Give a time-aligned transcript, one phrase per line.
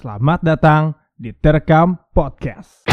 [0.00, 2.88] Selamat datang di Terekam Podcast.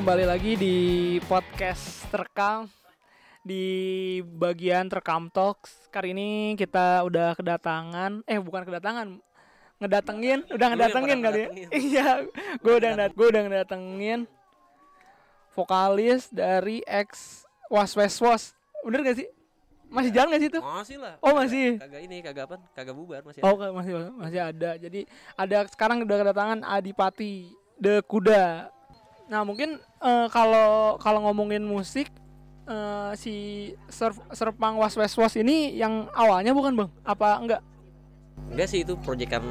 [0.00, 0.76] Kembali lagi di
[1.28, 2.64] podcast terekam
[3.44, 3.64] di
[4.24, 5.92] bagian terekam talks.
[5.92, 9.20] Kali ini kita udah kedatangan, eh bukan kedatangan,
[9.76, 11.48] ngedatengin, udah yang ngedatengin kali ya.
[11.68, 12.08] Iya,
[12.64, 14.20] gue udah ngedat- gue udah ngedatengin
[15.54, 18.42] vokalis dari ex Was West Was.
[18.82, 19.28] Bener gak sih?
[19.90, 20.60] Masih jalan gak sih itu?
[20.62, 21.14] Masih lah.
[21.18, 21.78] Oh, masih.
[21.82, 22.56] Kagak ini, kagak apa?
[22.74, 23.42] Kagak bubar masih.
[23.42, 23.74] Oh ada.
[23.74, 24.70] masih masih ada.
[24.78, 25.00] Jadi
[25.34, 28.70] ada sekarang udah kedatangan Adipati The Kuda.
[29.30, 32.10] Nah mungkin eh, kalau kalau ngomongin musik
[32.70, 33.34] eh, si
[33.90, 36.90] Serp, Serpang Was Was Was ini yang awalnya bukan bang?
[37.02, 37.62] Apa enggak?
[38.50, 39.42] Enggak sih itu proyekan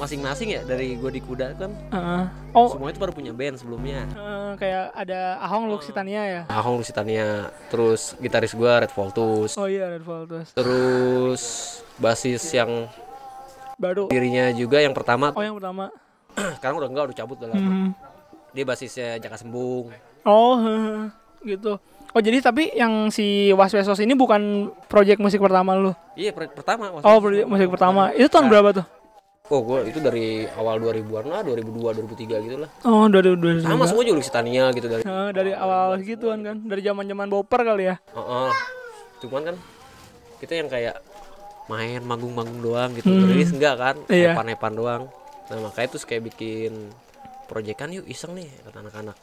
[0.00, 1.70] masing-masing ya dari gua di kuda kan.
[1.92, 2.22] Heeh.
[2.50, 4.08] oh Semua itu baru punya band sebelumnya.
[4.08, 6.42] eh, kayak ada Ahong Luxitania ya?
[6.48, 7.28] Ahong Lusitania,
[7.68, 10.50] terus gitaris gua Red Voltus, Oh iya Red Voltus.
[10.50, 11.42] terus
[11.94, 12.88] basis yang
[13.76, 14.08] Baru.
[14.08, 15.92] dirinya juga yang pertama Oh yang pertama.
[16.56, 17.60] sekarang udah enggak udah cabut udah lama.
[17.62, 17.90] Hmm.
[18.50, 19.92] Dia basisnya Jaka Sembung.
[20.22, 20.56] Oh
[21.40, 21.76] gitu.
[22.10, 25.94] Oh jadi tapi yang si Was Was ini bukan project musik pertama lu?
[26.12, 28.10] Iya, per- pertama Oh project musik pertama.
[28.10, 28.52] Itu tahun Nah.
[28.52, 28.86] berapa tuh?
[29.50, 32.70] Oh, gua itu dari awal 2000-an lah, 2002, 2003 gitu lah.
[32.86, 36.86] Oh, dari dari Sama semua juga Lusitania gitu dari Nah, dari awal gituan kan, dari
[36.86, 37.98] zaman zaman boper kali ya.
[38.14, 38.50] Heeh.
[39.26, 39.56] Cuman kan
[40.38, 41.02] kita yang kayak
[41.66, 43.10] main manggung-manggung doang gitu.
[43.10, 43.26] Hmm.
[43.26, 43.96] Rilis enggak kan?
[44.06, 44.38] Iya.
[44.38, 45.02] Epan-epan doang.
[45.50, 46.94] Nah, makanya terus kayak bikin
[47.50, 49.18] proyekan yuk iseng nih kata anak-anak.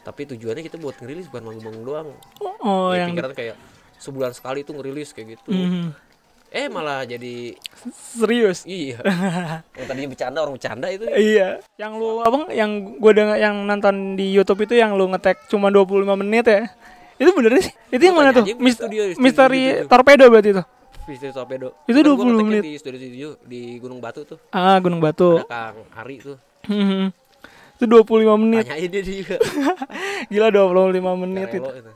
[0.00, 2.08] Tapi tujuannya kita buat ngerilis bukan manggung-manggung doang.
[2.40, 3.56] Oh, Ya, yang pikiran kayak
[4.00, 5.52] sebulan sekali tuh ngerilis kayak gitu.
[5.52, 6.11] Mhm.
[6.52, 7.56] Eh malah jadi
[8.12, 8.68] serius.
[8.68, 9.00] iya.
[9.80, 11.08] yang tadinya bercanda orang bercanda itu.
[11.08, 11.64] Iya.
[11.80, 15.72] Yang lu abang yang gue denger yang nonton di YouTube itu yang lu ngetek cuma
[15.72, 16.68] 25 menit ya.
[17.16, 17.72] Itu bener sih?
[17.88, 18.44] Itu yang mana tuh?
[18.44, 19.88] studio, studio Misteri gitu.
[19.88, 20.64] Torpedo berarti itu.
[21.02, 21.74] Vista Torpedo.
[21.88, 22.62] Itu Kan gua 20 ngeteknya menit.
[22.62, 22.98] di studio
[23.40, 24.38] 7 di Gunung Batu tuh.
[24.54, 25.42] Ah, Gunung Batu.
[25.42, 26.36] Ada Kang Ari tuh.
[27.82, 28.62] Itu 25 menit.
[28.68, 29.36] Tanyain dia juga.
[30.30, 31.66] Gila 25 menit itu.
[31.66, 31.92] Karelo itu.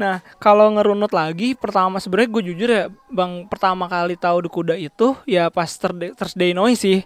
[0.00, 4.74] Nah, kalau ngerunut lagi, pertama sebenarnya gue jujur ya, Bang, pertama kali tahu The Kuda
[4.74, 6.98] itu ya pas Thursday, Thursday Noise sih.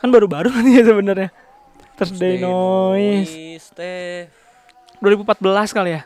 [0.00, 1.28] Kan baru-baru kan ya sebenarnya.
[1.92, 4.32] Thursday Noise teh
[4.98, 6.02] 2014 kali ya.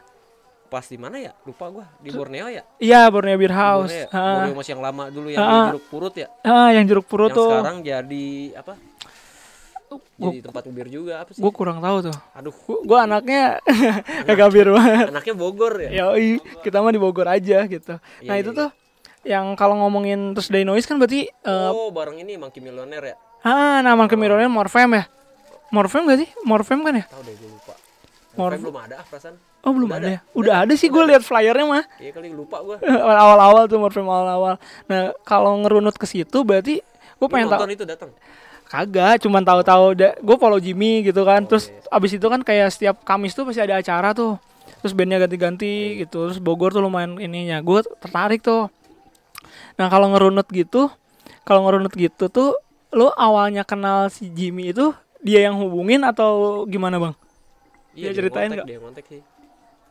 [0.66, 3.94] pas di mana ya lupa gua di Borneo ya Iya, Borneo Beer Di House.
[3.94, 4.34] Borneo, ya?
[4.34, 7.38] Borneo masih yang lama dulu yang di jeruk purut ya ah, yang jeruk purut yang
[7.38, 7.50] tuh.
[7.54, 8.26] sekarang jadi
[8.58, 8.72] apa
[10.14, 12.16] jadi tempat bir juga apa sih Gue kurang tahu tuh.
[12.32, 13.60] aduh Gue anaknya
[14.22, 15.06] kagak bir banget.
[15.10, 17.94] anaknya Bogor ya Yoi, kita mah di Bogor aja gitu.
[18.18, 18.58] Iya, Nah, iya, itu iya.
[18.58, 18.68] tuh
[19.22, 23.78] yang kalau ngomongin Thursday Noise kan berarti eh, oh bareng ini Monkey Millionaire ya ah
[23.78, 25.04] nama kemirornya Morfem ya.
[25.68, 26.30] Morfem gak sih?
[26.40, 27.04] Morfem kan ya?
[27.04, 27.74] tahu deh gua lupa
[28.32, 30.14] Mor- Morfem belum ada ah perasaan Oh belum Udah ada ada.
[30.14, 30.20] ya?
[30.32, 32.78] Udah ada sih gue lihat flyernya mah iya kali lupa gua
[33.22, 34.54] awal-awal tuh Morfem awal-awal.
[34.84, 36.78] Nah kalau ngerunut ke situ berarti
[37.12, 38.10] gue pengen tahu nonton itu datang
[38.66, 41.42] kagak, cuman tahu-tahu gue follow Jimmy gitu kan.
[41.42, 41.86] Oh, terus iya.
[41.90, 44.36] abis itu kan kayak setiap Kamis tuh pasti ada acara tuh.
[44.82, 45.24] Terus bandnya Iya.
[45.26, 46.28] ganti-ganti gitu.
[46.28, 47.62] Terus Bogor tuh lumayan ininya.
[47.62, 48.68] Gue tertarik tuh.
[49.76, 50.90] Nah kalau ngerunut gitu,
[51.42, 52.58] kalau ngerunut gitu tuh,
[52.90, 54.90] lo awalnya kenal si Jimmy itu
[55.20, 57.14] dia yang hubungin atau gimana bang?
[57.96, 58.68] iya Dia ceritain nggak?
[58.68, 59.22] dia ngontek sih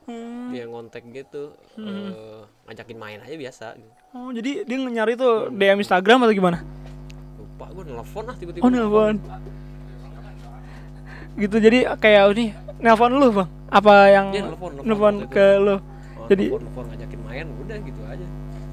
[0.06, 0.53] Hmm.
[0.53, 1.50] dia ngontek gitu
[1.81, 3.90] eh, ngajakin main aja biasa gitu.
[4.13, 6.62] Oh jadi dia nyari tuh DM Instagram atau gimana?
[7.55, 9.16] Lupa gua nelfon ah tiba-tiba Oh nelfon.
[11.35, 12.45] Gitu jadi kayak ini
[12.79, 13.47] nelfon lu bang?
[13.67, 15.75] Apa yang Dia nelfon, nelfon nelfon ke lu?
[15.75, 15.79] Oh,
[16.27, 18.25] Jadi- nelfon, nelfon, ngajakin main udah gitu aja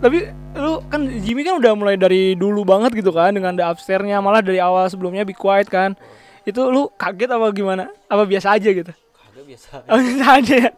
[0.02, 0.18] Tapi
[0.56, 4.42] lu kan Jimmy kan udah mulai dari dulu banget gitu kan dengan the upstairs-nya malah
[4.42, 5.94] dari awal sebelumnya Be Quiet kan.
[6.42, 7.86] Itu lu kaget apa gimana?
[8.06, 8.90] Apa biasa aja gitu?
[8.90, 10.70] kagak biasa Oh, biasa aja ya.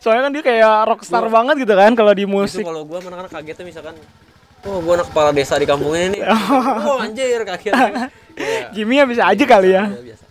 [0.00, 2.64] Soalnya kan dia kayak rockstar Gua- banget gitu kan kalau di Itu musik.
[2.64, 3.94] kalau gua anak-anak kagetnya misalkan
[4.66, 6.22] Oh gua anak kepala desa di kampung ini nih
[6.88, 7.74] Oh anjir kaget
[8.38, 9.90] Iya, Jimmy ya bisa aja kali ya.
[9.90, 10.24] iya, biasa.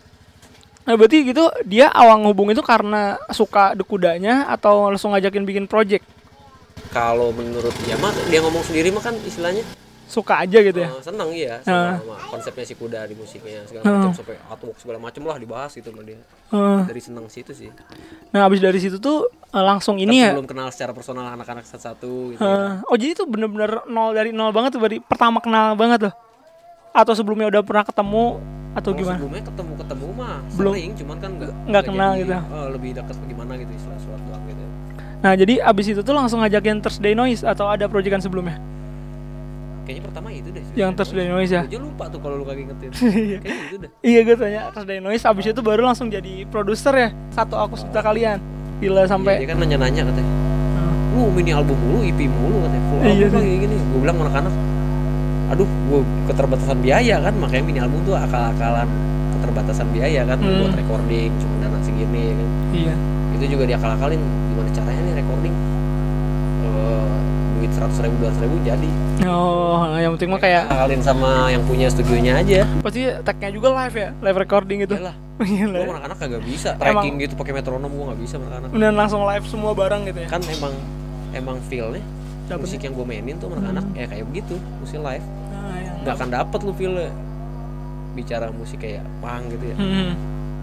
[0.88, 6.07] Nah, berarti gitu dia awal ngubung itu karena suka dekudanya atau langsung ngajakin bikin project?
[6.96, 9.68] Kalau menurut dia mah Dia ngomong sendiri mah kan istilahnya
[10.07, 10.88] Suka aja gitu ya.
[10.88, 12.00] eh, Seneng iya Ah.
[12.00, 13.92] sama, sama konsepnya si kuda di musiknya segala Ah.
[14.00, 16.18] macam Sampai artwork segala macam lah dibahas gitu sama dia
[16.48, 17.68] Eh, Dari seneng situ sih
[18.30, 20.31] Nah, habis dari situ tuh eh, langsung ini Tapi ya.
[20.33, 24.50] belum kenal secara personal anak-anak satu-satu gitu Eh, oh jadi itu bener-bener nol dari nol
[24.50, 26.13] banget tuh berarti pertama kenal banget tuh
[26.89, 28.39] atau sebelumnya udah pernah ketemu
[28.74, 30.74] atau Kalau gimana sebelumnya ketemu-ketemu mah Belum.
[30.74, 32.33] sering Cuman kan nggak Nggak kenal jadi, gitu.
[32.33, 34.63] eh, Lebih dekat gimana gitu istilah doang gitu
[35.18, 38.56] nah jadi abis itu tuh langsung ngajakin Thursday Noise atau ada proyekan sebelumnya
[39.88, 41.62] kayaknya pertama itu deh Yang Trust the Noise ya?
[41.63, 42.89] Aja lupa tuh kalau lu kagak ingetin
[43.24, 43.38] Iya.
[43.39, 43.89] kayaknya itu deh.
[44.01, 47.74] Iya gue tanya Trust the Noise abis itu baru langsung jadi produser ya satu aku
[47.78, 48.38] juta kalian.
[48.78, 50.31] Gila Iya, sampai dia kan nanya-nanya katanya.
[51.10, 52.84] Lu mini album mulu EP mulu katanya.
[52.86, 53.39] Full Iya album sih.
[53.39, 53.75] lagi gini.
[53.88, 54.54] Gue bilang anak-anak
[55.48, 58.84] aduh gue keterbatasan biaya kan makanya mini album tuh akal-akalan
[59.34, 60.60] keterbatasan biaya kan Hmm.
[60.60, 62.50] buat recording cuma dana segini kan.
[62.69, 62.94] Iya.
[63.34, 64.19] Itu juga diakal-akalin
[67.68, 68.90] duit seratus ribu dua ribu jadi.
[69.28, 72.64] Oh yang penting mah kayak akalin sama yang punya studionya aja.
[72.80, 74.96] Pasti tagnya juga live ya live recording gitu.
[74.96, 75.78] Yalah, Gila.
[75.84, 76.69] gue anak-anak kagak bisa.
[76.74, 80.02] Emang- tracking gitu pakai metronom gue nggak bisa sama anak dan langsung live semua barang
[80.08, 80.28] gitu ya?
[80.30, 80.74] Kan emang
[81.36, 82.04] emang feelnya.
[82.48, 82.64] Dapetnya.
[82.64, 84.00] musik yang gue mainin tuh anak-anak Hmm.
[84.00, 85.25] ya kayak begitu musik live.
[85.52, 87.12] Nah, nggak akan dapet lu feelnya.
[88.16, 89.75] Bicara musik kayak pang gitu ya.
[89.75, 90.12] Hmm.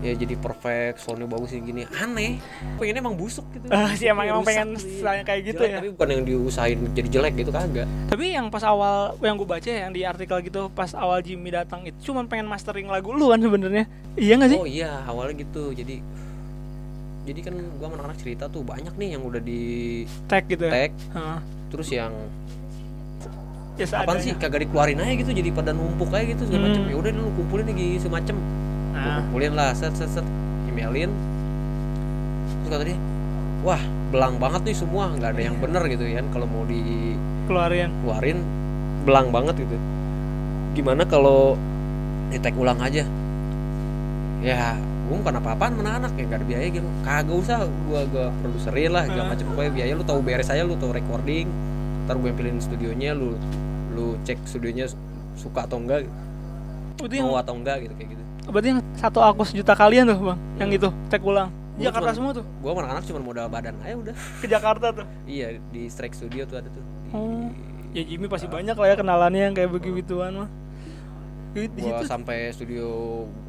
[0.05, 1.89] Ya jadi perfect soundnya bagus yang gini.
[1.91, 2.37] Aneh
[2.77, 3.65] pengennya emang busuk gitu.
[3.67, 5.01] Ah, sih emang emang Rusak pengen sih.
[5.01, 5.77] stylenya kayak gitu Jelek, ya.
[5.81, 7.89] tapi bukan yang diusahain jadi jelek gitu kagak.
[8.07, 11.49] Tapi yang pas awal yang gue baca ya, yang di artikel gitu pas awal Jimmy
[11.51, 13.89] datang itu cuman pengen mastering lagu lu kan sebenarnya.
[14.15, 14.59] Iya gak sih?
[14.59, 15.73] Oh iya awalnya gitu.
[15.73, 16.05] Jadi
[17.25, 19.61] jadi kan gua sama anak-anak cerita tuh banyak nih yang udah di
[20.29, 20.73] tag gitu ya?
[20.75, 20.93] tag.
[21.11, 21.39] Heeh.
[21.73, 22.13] terus yang
[23.75, 24.31] ya apaan sih?
[24.33, 26.87] kagak dikeluarin aja gitu jadi pada numpuk aja gitu segala Hmm.
[26.87, 28.37] ya udah lu kumpulin lagi semacam
[28.95, 30.27] nah kumpulin lah set set set.
[30.71, 31.11] Emailin.
[32.65, 32.99] Terus kata dia
[33.65, 33.81] wah
[34.13, 38.39] belang banget nih semua nggak ada yang bener gitu kan kalau mau dikeluarin keluarin.
[39.05, 39.77] belang banget gitu.
[40.75, 41.59] Gimana kalau
[42.33, 43.05] di tag ulang aja?
[44.45, 46.89] Ya gue bukan apa-apaan mana anak ya gak ada biaya gitu.
[47.05, 49.31] Kagak usah gua gua produserin lah segala Hah?
[49.37, 49.45] macam.
[49.53, 51.49] Pokoknya biaya lu tahu beres aja lu tahu recording.
[52.09, 53.37] Ntar gue yang pilihin studionya lu
[53.93, 55.01] lu cek studionya su-
[55.37, 56.09] suka atau enggak.
[56.97, 60.19] Itu yang mau atau enggak gitu kayak gitu berarti yang satu aku sejuta kalian tuh
[60.23, 61.49] bang yang itu tag ulang.
[61.75, 62.45] Gua Jakarta cuman- semua tuh.
[62.63, 63.75] sama anak-anak cuma modal badan.
[63.81, 64.15] Aja udah.
[64.41, 65.07] Ke Jakarta tuh?
[65.25, 66.85] Iya di strike studio tuh ada tuh.
[66.85, 67.51] Di, Oh.
[67.91, 70.51] ya Jimmy pasti banyak lah ya kenalannya yang kayak begituan mah.
[71.51, 72.87] Di, gua situ sampai studio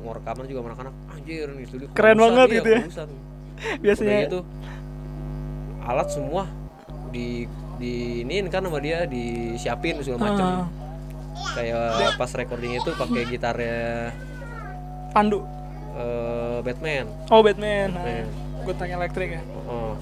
[0.02, 0.94] ngerekaman juga anak-anak.
[1.12, 2.80] Anjir nih studio Keren banget iya, gitu ya.
[2.82, 3.08] kurusan.
[3.84, 4.40] biasanya gitu
[5.82, 6.44] alat semua.
[7.10, 7.46] Di
[7.76, 10.66] di ini kan sama dia disiapin segala macam Ah,
[11.54, 14.16] kayak pas recording itu pakai gitarnya
[15.16, 15.40] Pandu?
[15.96, 17.08] Eh, Batman.
[17.32, 17.96] Oh Batman.
[17.96, 18.28] Nah, Batman.
[18.68, 19.42] gue tanya elektrik ya.
[19.64, 19.96] Oh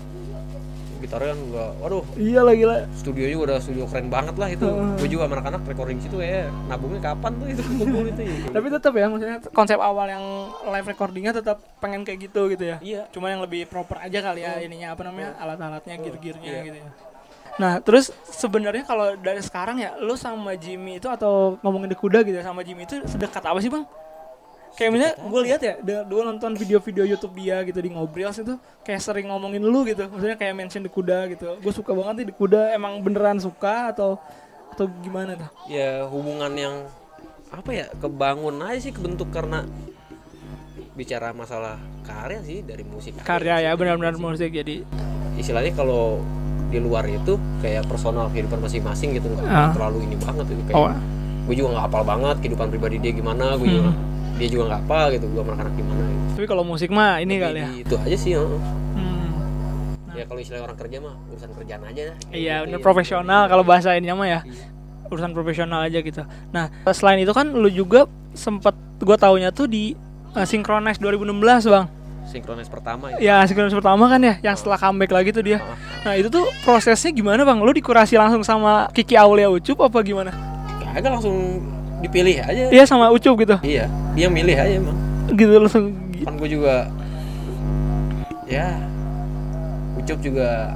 [1.04, 2.04] gitarnya kan gua waduh.
[2.16, 2.78] Iya lah gila.
[2.96, 4.64] Studionya udah studio keren banget lah itu.
[4.64, 4.96] Heeh.
[5.04, 6.48] gue juga sama anak-anak recording situ ya.
[6.72, 7.62] Nabungnya kapan tuh itu
[8.16, 10.24] itu ya tapi tetap ya maksudnya konsep awal yang
[10.64, 12.78] live recordingnya tetap pengen kayak gitu gitu ya.
[12.80, 13.02] Iya.
[13.12, 16.62] Cuma yang lebih proper aja kali ya ininya apa namanya alat-alatnya gear-gearnya Iya.
[16.72, 16.88] gitu ya.
[17.60, 22.24] Nah terus sebenarnya kalau dari sekarang ya lu sama Jimmy itu atau ngomongin di kuda
[22.24, 23.84] gitu ya sama Jimmy itu sedekat apa sih bang
[24.74, 29.00] kayak misalnya gue lihat ya gue nonton video-video YouTube dia gitu di ngobrol itu kayak
[29.00, 32.36] sering ngomongin lu gitu maksudnya kayak mention di kuda gitu gue suka banget nih di
[32.36, 34.18] kuda emang beneran suka atau
[34.70, 36.76] atau gimana tuh ya hubungan yang
[37.50, 39.62] apa ya kebangun aja sih kebentuk karena
[40.94, 43.66] bicara masalah karya sih dari musik karya sih.
[43.66, 44.82] ya benar-benar musik jadi
[45.36, 46.22] istilahnya kalau
[46.70, 49.70] di luar itu kayak personal kehidupan masing-masing gitu nggak Ah.
[49.70, 50.90] terlalu ini banget itu kayak oh
[51.44, 54.13] gue juga nggak hafal banget kehidupan pribadi dia gimana gue juga Hmm.
[54.36, 56.26] Dia juga nggak apa gitu gue sama anak gimana gitu.
[56.34, 58.62] tapi kalau musik mah ini kali ya itu aja sih heeh.
[58.94, 59.30] Hmm.
[60.12, 62.04] ya kalau istilah orang kerja mah urusan kerjaan aja.
[62.24, 62.84] Kayak Iya, gitu bener ya.
[62.84, 64.40] profesional kalau bahasa ininya mah ya.
[64.44, 64.66] Iya.
[65.06, 66.22] Urusan profesional aja gitu.
[66.50, 69.94] Nah, selain itu kan lu juga sempet gua taunya tuh di
[70.32, 71.34] uh, Synchronize 2016,
[71.68, 71.86] Bang.
[72.24, 75.60] sinkronis pertama ya Ya, Synchronize pertama kan ya, yang setelah comeback lagi tuh dia.
[75.60, 77.60] Ah, Nah, itu tuh prosesnya gimana, Bang?
[77.60, 80.30] Lu dikurasi langsung sama Kiki Aulia Ucup apa gimana?
[80.84, 81.58] kagak langsung
[82.04, 83.56] dipilih aja Iya, sama Ucup gitu.
[83.64, 84.98] iya dia milih aja emang
[85.32, 86.92] Gitu langsung kan gue juga
[88.46, 88.76] ya
[89.96, 90.76] Ucup juga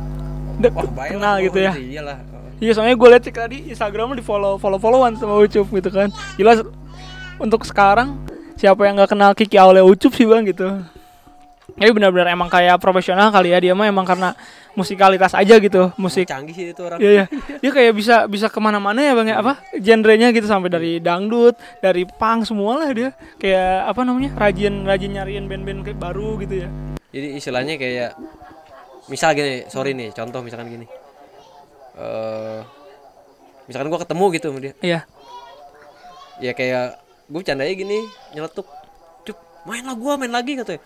[0.57, 1.74] dek- wah kenal lah, gitu ya.
[1.75, 2.19] iyalah
[2.57, 6.10] Iya, soalnya gue liat cek tadi Instagram di follow follow followan sama Ucup gitu kan.
[6.36, 6.65] Jelas
[7.38, 8.17] untuk sekarang
[8.55, 10.65] siapa yang nggak kenal Kiki Aulia Ucup sih bang gitu.
[11.69, 14.34] Tapi benar-benar emang kayak profesional kali ya dia mah emang karena
[14.77, 16.29] musikalitas aja gitu musik.
[16.29, 17.25] canggih sih itu orang Iya iya.
[17.57, 21.57] Dia kayak bisa bisa ke mana-mana ya bang ya apa genrenya gitu sampai dari dangdut,
[21.81, 23.10] dari punk semua lah dia.
[23.41, 26.69] Kayak apa namanya rajin rajin nyariin band-band kayak baru gitu ya.
[27.10, 28.13] jadi istilahnya kayak
[29.07, 30.86] misal gini sorry nih contoh misalkan gini
[31.98, 32.60] eh
[33.65, 35.00] misalkan gua ketemu gitu sama dia Iya.
[36.38, 36.86] ya kayak
[37.25, 38.00] gue bercandanya gini
[38.31, 38.67] nyeletuk
[39.24, 40.84] cuk main lah gua main lagi katanya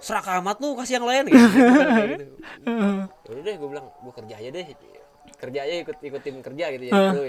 [0.00, 1.36] serak amat lu kasih yang lain gitu,
[1.86, 2.24] Kayak gitu.
[3.30, 4.66] udah deh gue bilang gue kerja aja deh
[5.36, 7.22] kerja aja ikut ikutin kerja gitu ya gitu.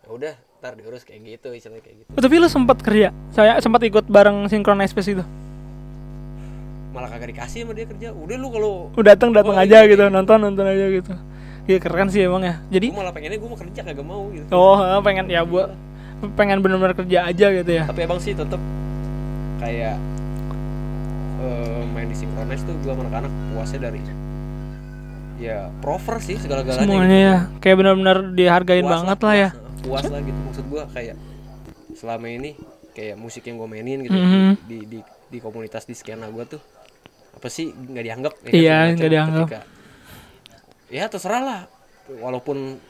[0.00, 3.10] Ya udah ntar diurus kayak gitu istilahnya kayak gitu Oh, tapi lu sempat kerja.
[3.28, 5.24] Saya sempat ikut bareng Synchronize Space itu.
[6.88, 9.84] malah kagak dikasih sama dia kerja udah lu kalau Udah datang datang Oh, aja iya,
[9.86, 10.08] gitu iya.
[10.08, 11.12] nonton nonton aja gitu
[11.66, 12.56] Iya keren sih emang ya.
[12.70, 15.74] Jadi gue malah pengennya gue mau kerja kagak mau gitu oh pengen ya buat
[16.32, 17.84] pengen bener-bener kerja aja gitu ya.
[17.84, 18.56] tapi abang sih tetep
[19.58, 20.00] kayak
[21.38, 24.00] eh, main di sinkronis tuh gue anak-anak puasnya dari
[25.36, 27.26] ya prover sih segala-galanya Semuanya gitu.
[27.26, 29.50] ya kayak bener-bener dihargain Puas banget lah ya.
[29.52, 31.16] puas, puas lah gitu maksud gue kayak
[31.92, 32.50] selama ini
[32.90, 34.52] kayak musik yang gue mainin gitu Mhm.
[34.64, 36.60] di, di di komunitas di skena gue tuh
[37.32, 39.46] apa sih nggak dianggap ya kan, Iya, nggak dianggap.
[39.46, 39.66] Ketika-
[40.88, 41.60] ya terserah lah
[42.16, 42.80] walaupun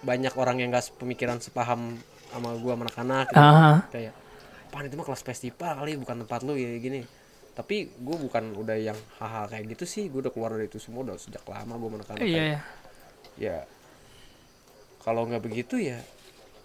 [0.00, 1.94] banyak orang yang gak pemikiran sepaham
[2.26, 3.38] sama gue anak-anak gitu.
[3.38, 4.12] Ah, kayak
[4.68, 7.06] pan itu mah kelas festival kali bukan tempat lu ya gini
[7.58, 11.02] tapi gue bukan udah yang hal-hal kayak gitu sih gue udah keluar dari itu semua
[11.02, 12.60] udah sejak lama gue anak-anak iya kayak, ya.
[13.36, 13.56] ya
[15.00, 15.98] kalau nggak begitu ya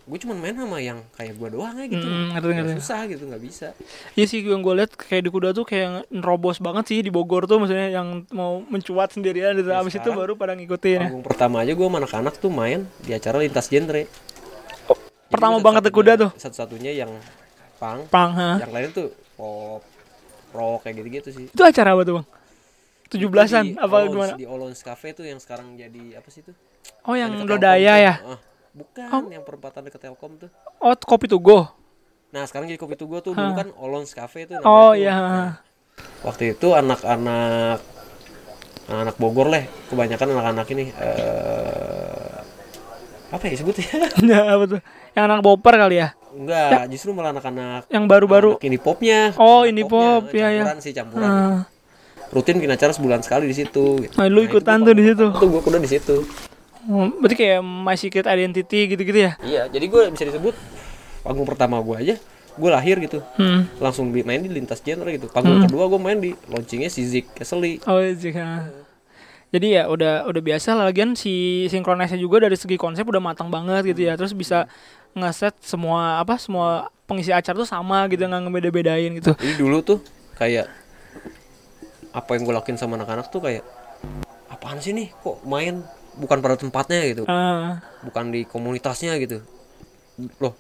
[0.03, 2.73] gue cuman main sama yang kayak gue doang aja gitu Mm, ngerti, Ya, ngerti.
[2.77, 3.67] susah gitu nggak bisa
[4.13, 7.47] Iya sih yang gue liat kayak di kuda tuh kayak nerobos banget sih di Bogor
[7.47, 9.71] tuh maksudnya yang mau mencuat sendirian gitu.
[9.71, 11.09] Ya, Abis itu baru pada ngikutin ya.
[11.23, 14.03] pertama aja gue sama anak-anak tuh main di acara lintas genre
[15.25, 16.29] pertama banget di kuda tuh?
[16.35, 17.11] satu-satunya yang
[17.79, 18.59] pang Pang, ha.
[18.59, 19.81] yang lain tuh pop
[20.53, 22.27] rock kayak gitu-gitu sih Itu acara apa tuh bang?
[23.09, 24.33] Tujuh belasan Di apa Olons- gimana?
[24.33, 26.55] di Olons Cafe tuh yang sekarang jadi apa sih tuh
[27.03, 28.15] Oh yang Lodaya ya?
[28.21, 28.33] tuh.
[28.35, 28.39] Ah,
[28.73, 31.67] bukan yang perempatan dekat Telkom tuh Oh kopi to go.
[32.29, 34.97] nah sekarang jadi kopi tugu tuh dulu kan Olons Cafe tuh namanya Oh tuh.
[34.97, 35.13] iya.
[35.13, 35.53] Nah,
[36.25, 37.79] waktu itu anak-anak
[38.83, 42.35] anak Bogor lah kebanyakan anak-anak ini eh
[43.29, 43.85] apa ya sebutnya
[44.19, 44.81] Ya apa tuh?
[45.13, 46.17] Yang anak boper kali ya?
[46.35, 48.51] Enggak justru malah anak-anak Yang baru-baru.
[48.55, 50.63] anak indie popnya Oh, Popnya, pop, iya, iya.
[50.63, 51.59] campuran sih campuran Ah,
[52.29, 54.13] rutin bikin acara sebulan sekali di situ gitu.
[54.15, 55.25] Ah, lu Nah, itu ikutan gua tuh di situ.
[55.31, 56.17] tuh gue kuda di situ
[56.83, 59.31] Oh, berarti kayak My Secret Identity gitu-gitu ya?
[59.39, 60.51] iya jadi gue bisa disebut
[61.21, 62.15] panggung pertama gue aja
[62.53, 63.65] gue lahir gitu Hmm.
[63.77, 67.31] langsung di, main di lintas genre gitu panggung kedua gue main di launchingnya si Zik
[67.33, 68.13] Keseli Oh iya.
[68.13, 68.67] sih, ha.
[69.49, 71.33] Jadi ya udah udah biasa lah lagian si
[71.67, 74.17] sinkronisnya juga dari segi konsep udah matang banget gitu ya.
[74.17, 74.65] Terus bisa
[75.13, 76.67] ngeset semua apa semua
[77.03, 79.31] pengisi acara tuh sama gitu nggak ngebeda-bedain gitu.
[79.35, 79.99] jadi dulu tuh
[80.33, 80.65] kayak
[82.11, 83.63] apa yang gue lakuin sama anak-anak tuh kayak
[84.47, 85.81] apaan sih nih kok main
[86.13, 89.41] bukan pada tempatnya gitu Ah, bukan di komunitasnya gitu
[90.39, 90.53] loh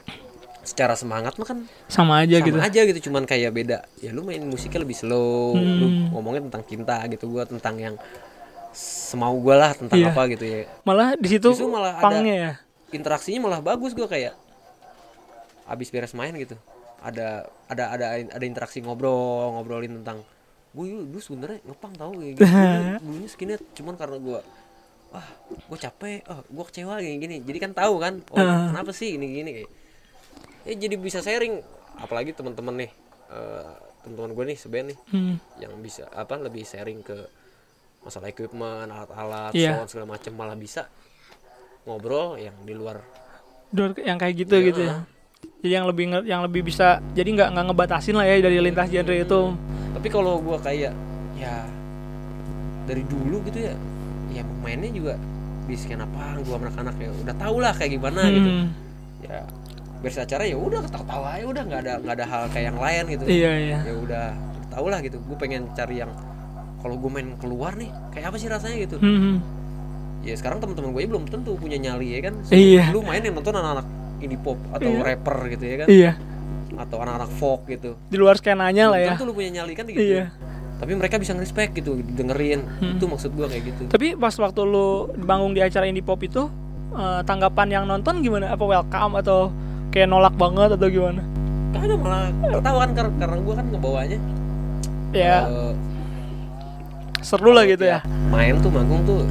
[0.61, 2.57] secara semangat mah kan sama aja sama gitu.
[2.57, 6.09] aja gitu cuman kayak beda ya lu main musiknya lebih slow lu Hmm.
[6.09, 7.95] ngomongnya tentang cinta gitu gua tentang yang
[8.71, 10.09] semau gua lah tentang Iya.
[10.09, 12.51] apa gitu ya Malah di situ malah ada- ya.
[12.89, 14.33] interaksinya malah bagus gua kayak
[15.65, 16.55] abis beres main gitu
[16.99, 19.13] ada ada ada ada interaksi ngobrol
[19.51, 20.23] ngobrolin tentang
[20.71, 24.39] gue dulu sebenarnya ngepang tau kayak gitu Dulu- dulunya skinhead cuman karena gua
[25.09, 28.71] wah gue capek oh gue kecewa gini gini jadi kan tahu kan oh Ah.
[28.71, 29.69] kenapa sih ini gini kayak
[30.63, 31.61] ya jadi bisa sharing
[31.95, 32.91] apalagi teman-teman nih
[33.29, 35.35] eh, teman-teman gue nih seband nih Hmm.
[35.57, 37.13] yang bisa apa lebih sharing ke
[38.01, 39.77] masalah equipment alat-alat Iya.
[39.77, 40.89] sound segala macam malah bisa
[41.83, 43.03] ngobrol yang di luar
[43.69, 44.65] Dor- yang kayak gitu Iya.
[44.65, 44.95] gitu ya.
[45.59, 49.15] Jadi yang lebih yang lebih bisa jadi nggak nggak ngebatasin lah ya dari lintas genre
[49.15, 49.41] itu.
[49.93, 50.91] tapi kalau gua kayak
[51.33, 51.55] ya
[52.83, 53.73] dari dulu gitu ya
[54.29, 55.15] ya mainnya juga
[55.63, 58.67] di skena apa gua sama anak-anak ya udah tau lah kayak gimana gitu Hmm.
[59.21, 59.39] ya
[60.03, 63.03] beres acara ya udah ketawa-tawa aja udah nggak ada nggak ada hal kayak yang lain
[63.09, 63.77] gitu Iya iya.
[63.81, 64.25] ya udah
[64.67, 66.11] tau lah gitu gue pengen cari yang
[66.77, 69.39] kalau gue main keluar nih kayak apa sih rasanya gitu Hmm.
[70.19, 72.91] ya sekarang teman-teman gue belum tentu punya nyali ya kan Iya.
[72.91, 73.87] lu main yang nonton anak-anak
[74.23, 75.01] indie pop atau Iya.
[75.03, 76.11] rapper gitu ya kan Iya.
[76.75, 79.13] atau anak-anak folk gitu Di luar skenanya lah ya.
[79.13, 80.31] tentu lu punya nyali kan gitu Iya.
[80.75, 82.95] tapi mereka bisa nge-respect gitu dengerin Hmm.
[82.95, 86.47] itu maksud gue kayak gitu Tapi pas waktu lu bangun di acara indie pop itu
[86.91, 88.49] eh, tanggapan yang nonton gimana?
[88.49, 89.49] Apa welcome atau
[89.89, 91.21] kayak nolak banget atau gimana?
[91.73, 94.19] kagak malah ketawa kan kar- karena gue kan ngebawanya
[95.11, 95.73] Ya eh,
[97.19, 98.01] seru lah gitu ya.
[98.27, 99.25] main tuh manggung tuh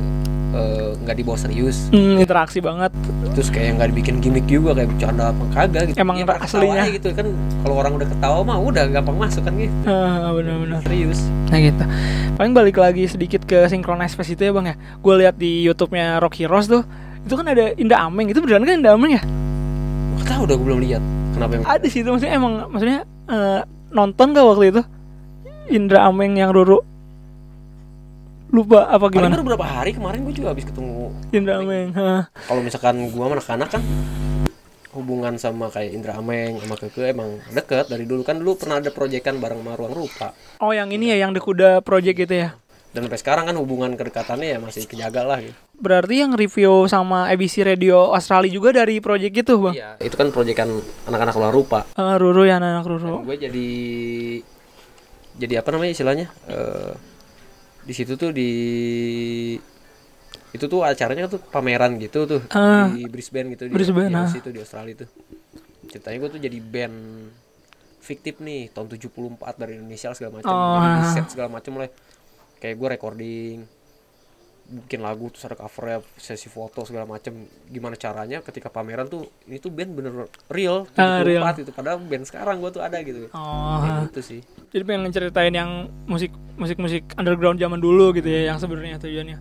[0.52, 2.92] eh, nggak dibawa serius Hmm, interaksi banget.
[3.32, 6.85] terus kayak nggak dibikin gimmick juga kayak bercanda apa kagak gitu Emang Ya, aslinya.
[6.87, 7.26] gitu kan
[7.61, 10.80] kalau orang udah ketawa mah udah gampang masuk kan gitu Ah, benar-benar.
[10.82, 11.85] serius Nah gitu.
[12.35, 14.76] Paling balik lagi sedikit ke Synchronize Fest itu ya bang ya.
[14.99, 16.80] Gue lihat di YouTube-nya Rock Heroes tuh,
[17.21, 18.25] itu kan ada Indah Ameng.
[18.26, 19.23] Itu beneran kan Indah Ameng ya?
[20.18, 23.61] Gak tau udah gue belum lihat kenapa emang Ada sih itu maksudnya emang maksudnya eh,
[23.90, 24.82] nonton gak waktu itu?
[25.68, 26.80] Indra Ameng yang Ruru
[28.52, 29.35] lupa apa paling gimana?
[29.40, 31.97] baru berapa hari kemarin gue juga habis ketemu Indra Ameng.
[32.44, 33.82] kalau misalkan gue anak-anak kan
[34.92, 38.92] hubungan sama kayak Indra Ameng sama Keke emang deket dari dulu kan dulu pernah ada
[38.92, 42.52] proyekan bareng sama Ruang Rupa Oh yang ini ya yang The Kuda Project gitu ya?
[42.92, 45.56] dan sampai sekarang kan hubungan kedekatannya ya masih kejaga lah gitu.
[45.80, 49.75] Berarti yang review sama ABC Radio Australia juga dari project itu bang?
[49.75, 50.68] Iya, itu kan proyekan
[51.09, 51.88] anak-anak Ruang Rupa.
[51.88, 53.25] Eh, Ruru ya anak Ruru.
[53.25, 53.68] Gue jadi
[55.40, 56.28] jadi apa namanya istilahnya?
[56.44, 56.92] Eh,
[57.83, 58.51] di situ tuh di
[60.53, 62.93] itu tuh acaranya tuh pameran gitu tuh Ah.
[62.93, 64.29] di Brisbane gitu Brisbane, di, ah.
[64.29, 65.09] di, situ, di Australia tuh
[65.89, 66.97] ceritanya gue tuh jadi band
[68.03, 71.09] fiktif nih tahun 74 dari Indonesia segala macam Oh, ah.
[71.11, 71.89] set segala macam lah
[72.61, 73.57] kayak gue recording
[74.64, 77.35] bikin lagu terus ada covernya sesi foto segala macam
[77.66, 80.12] gimana caranya ketika pameran tuh ini tuh band bener
[80.49, 81.42] real 74 Ah, real.
[81.54, 85.52] gitu padahal band sekarang gue tuh ada gitu Oh, Kayak gitu sih jadi pengen ngeceritain
[85.52, 85.71] yang
[86.04, 89.38] musik musik musik underground zaman dulu gitu ya yang sebenarnya tujuannya.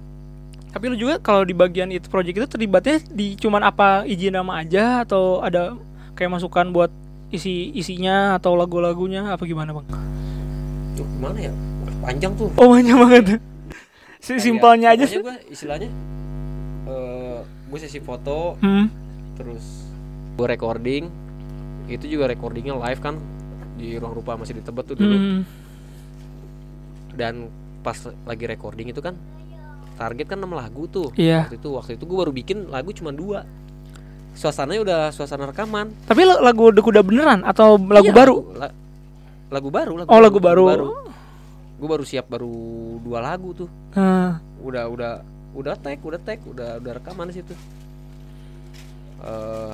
[0.68, 4.60] Tapi lu juga kalau di bagian itu project itu terlibatnya di cuman apa izin nama
[4.60, 5.76] aja atau ada
[6.14, 6.88] kayak masukan buat
[7.28, 9.88] isi isinya atau lagu-lagunya apa gimana bang?
[10.94, 11.52] tuh gimana ya
[12.00, 13.40] panjang tuh Oh banyak banget.
[14.22, 15.18] Si simpelnya aja sih.
[15.18, 15.90] gue istilahnya
[16.84, 18.86] eh gue sesi foto Hmm.
[19.34, 19.90] terus
[20.32, 21.10] gue recording
[21.88, 23.18] itu juga recordingnya live kan
[23.74, 25.42] di ruang rupa masih di Tebet tuh dulu Hmm.
[27.12, 27.50] dan
[27.82, 29.18] pas lagi recording itu kan
[29.96, 31.46] target kan 6 lagu tuh Iya.
[31.46, 33.44] waktu itu waktu itu gue baru bikin lagu cuma dua
[34.32, 38.36] suasananya udah suasana rekaman Tapi lagu The Kuda beneran atau lagu Iya, baru?
[38.56, 38.74] la-
[39.50, 40.66] lagu baru lagu Oh lagu baru.
[41.82, 42.54] Gue baru siap baru
[43.02, 44.38] dua lagu tuh Ah.
[44.62, 45.12] udah udah
[45.52, 47.58] udah tag udah tag udah udah rekaman di situ
[49.20, 49.74] eh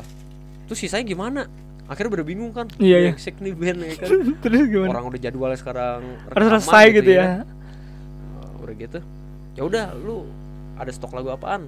[0.66, 1.42] terus sisanya gimana
[1.86, 3.12] akhirnya udah bingung kan Iya, iya.
[3.12, 4.08] Brengsek nih band ya kan
[4.44, 4.90] Terus gimana?
[4.90, 7.24] orang udah jadwalnya sekarang Harus selesai gitu ya.
[7.24, 7.40] Eh,
[8.60, 9.00] udah gitu
[9.54, 10.28] ya udah lu
[10.76, 11.64] ada stok lagu apaan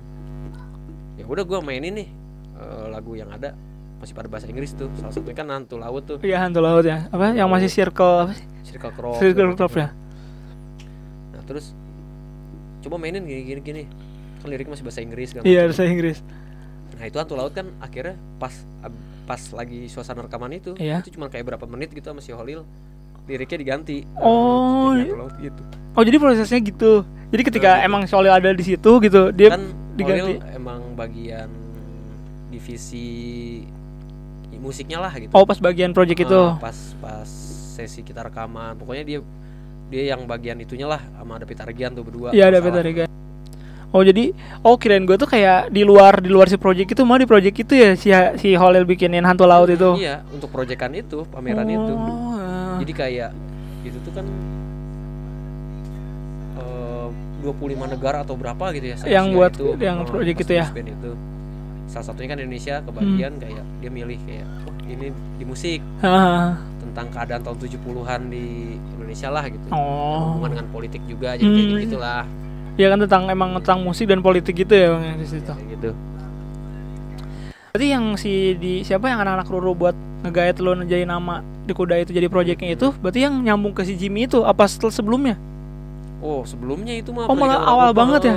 [1.15, 2.10] ya udah gua mainin nih
[2.55, 3.55] eh, lagu yang ada
[4.00, 7.08] masih pada bahasa Inggris tuh salah satunya kan Hantu Laut tuh Iya hantu laut ya.
[7.10, 8.46] Apa yang masih circle apa sih?
[8.65, 9.67] Circle Cross Circle macam.
[9.74, 9.88] ya.
[11.50, 11.74] Terus
[12.79, 13.84] coba mainin gini gini gini
[14.39, 16.22] kan liriknya masih bahasa Inggris kan Iya bahasa Inggris.
[16.94, 18.53] nah itu Hantu Laut kan akhirnya pas
[19.25, 21.01] pas lagi suasana rekaman itu Iya.
[21.01, 22.62] itu cuma kayak berapa menit gitu sama si Holil
[23.25, 25.18] liriknya diganti Oh, jadi iya.
[25.18, 27.03] Laut gitu Oh jadi prosesnya gitu.
[27.27, 27.88] Jadi ketika Nah, gitu.
[27.89, 30.38] emang Solil ada di situ gitu, dia kan diganti.
[30.38, 31.50] Holil emang bagian
[32.50, 33.10] divisi
[34.56, 36.36] musiknya lah gitu oh pas bagian project itu.
[36.36, 37.29] Ah, pas pas
[37.74, 39.20] sesi kita rekaman pokoknya dia
[39.89, 42.53] dia yang bagian itunya lah sama ada Peter Gian tuh berdua Iya.
[42.55, 43.08] Peter Regan.
[43.89, 47.18] Oh jadi oh kirain gue tuh kayak di luar di luar si project itu mah
[47.18, 49.98] di project itu ya si si Holil bikinin hantu laut itu.
[49.98, 52.77] iya untuk proyekan itu pameran itu Oh, ah.
[52.77, 53.29] jadi kayak
[53.81, 54.29] itu tuh kan
[56.55, 57.07] eh,
[57.42, 57.50] 25
[57.90, 60.66] negara atau berapa gitu ya Yang Asia buat- itu, yang eh, project itu ya?
[60.70, 61.11] Itu
[61.90, 63.42] salah satunya kan Indonesia kebagian Hmm.
[63.42, 66.61] kayak dia milih kayak oh ini di musik Ah.
[67.00, 70.35] Tentang keadaan tahun 70-an di Indonesia lah gitu Oh.
[70.35, 71.83] hubungan dengan politik juga jadi kayak Hmm.
[71.88, 72.24] gitulah
[72.75, 75.48] Ya kan tentang emang tentang musik dan politik gitu ya bang di situ.
[75.48, 75.90] kayak gitu
[77.70, 81.96] Berarti yang si di siapa yang anak-anak Ruru buat ngegayat lo jadi nama di kuda
[81.98, 85.40] itu jadi projectnya itu berarti yang nyambung ke si Jimmy itu apa setel sebelumnya?
[86.20, 88.33] Oh sebelumnya itu mah Oh, malah proyekan awal banget ya?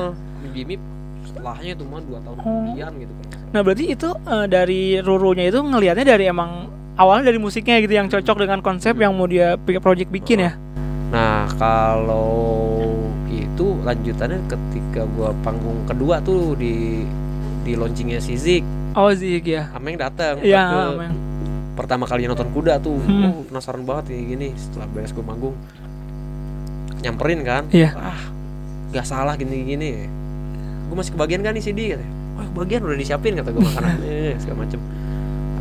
[0.52, 0.76] Jimmy
[1.24, 2.44] setelahnya itu mah dua tahun Oh.
[2.44, 3.40] kemudian gitu salah.
[3.48, 6.50] Nah berarti itu eh, dari Rurunya itu ngelihatnya dari emang
[6.94, 10.52] awalnya dari musiknya gitu yang cocok dengan konsep yang mau dia project bikin ya.
[11.08, 12.88] Nah kalau
[13.26, 17.04] itu lanjutannya ketika gua panggung kedua tuh di
[17.62, 19.72] di launchingnya si Zik Oh Zik ya.
[19.72, 21.14] Ameng datang Iya, emang.
[21.72, 23.24] pertama kali nonton kuda tuh Hmm.
[23.30, 25.56] oh penasaran banget ini gini setelah beres gue manggung
[27.00, 27.90] nyamperin kan Iya.
[27.94, 28.20] ah
[28.92, 29.90] nggak salah gini gini
[30.86, 34.36] gue masih kebagian kan nih CD katanya oh kebagian udah disiapin kata gue makanan eh,
[34.36, 34.80] segala macem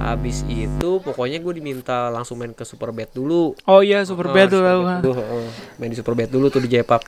[0.04, 4.48] habis itu pokoknya gue diminta langsung main ke Superbad dulu Oh iya Super Ah, Bad
[4.48, 5.00] tuh kan.
[5.00, 5.46] dulu, heeh.
[5.78, 7.02] main di Superbad dulu tuh di Jepak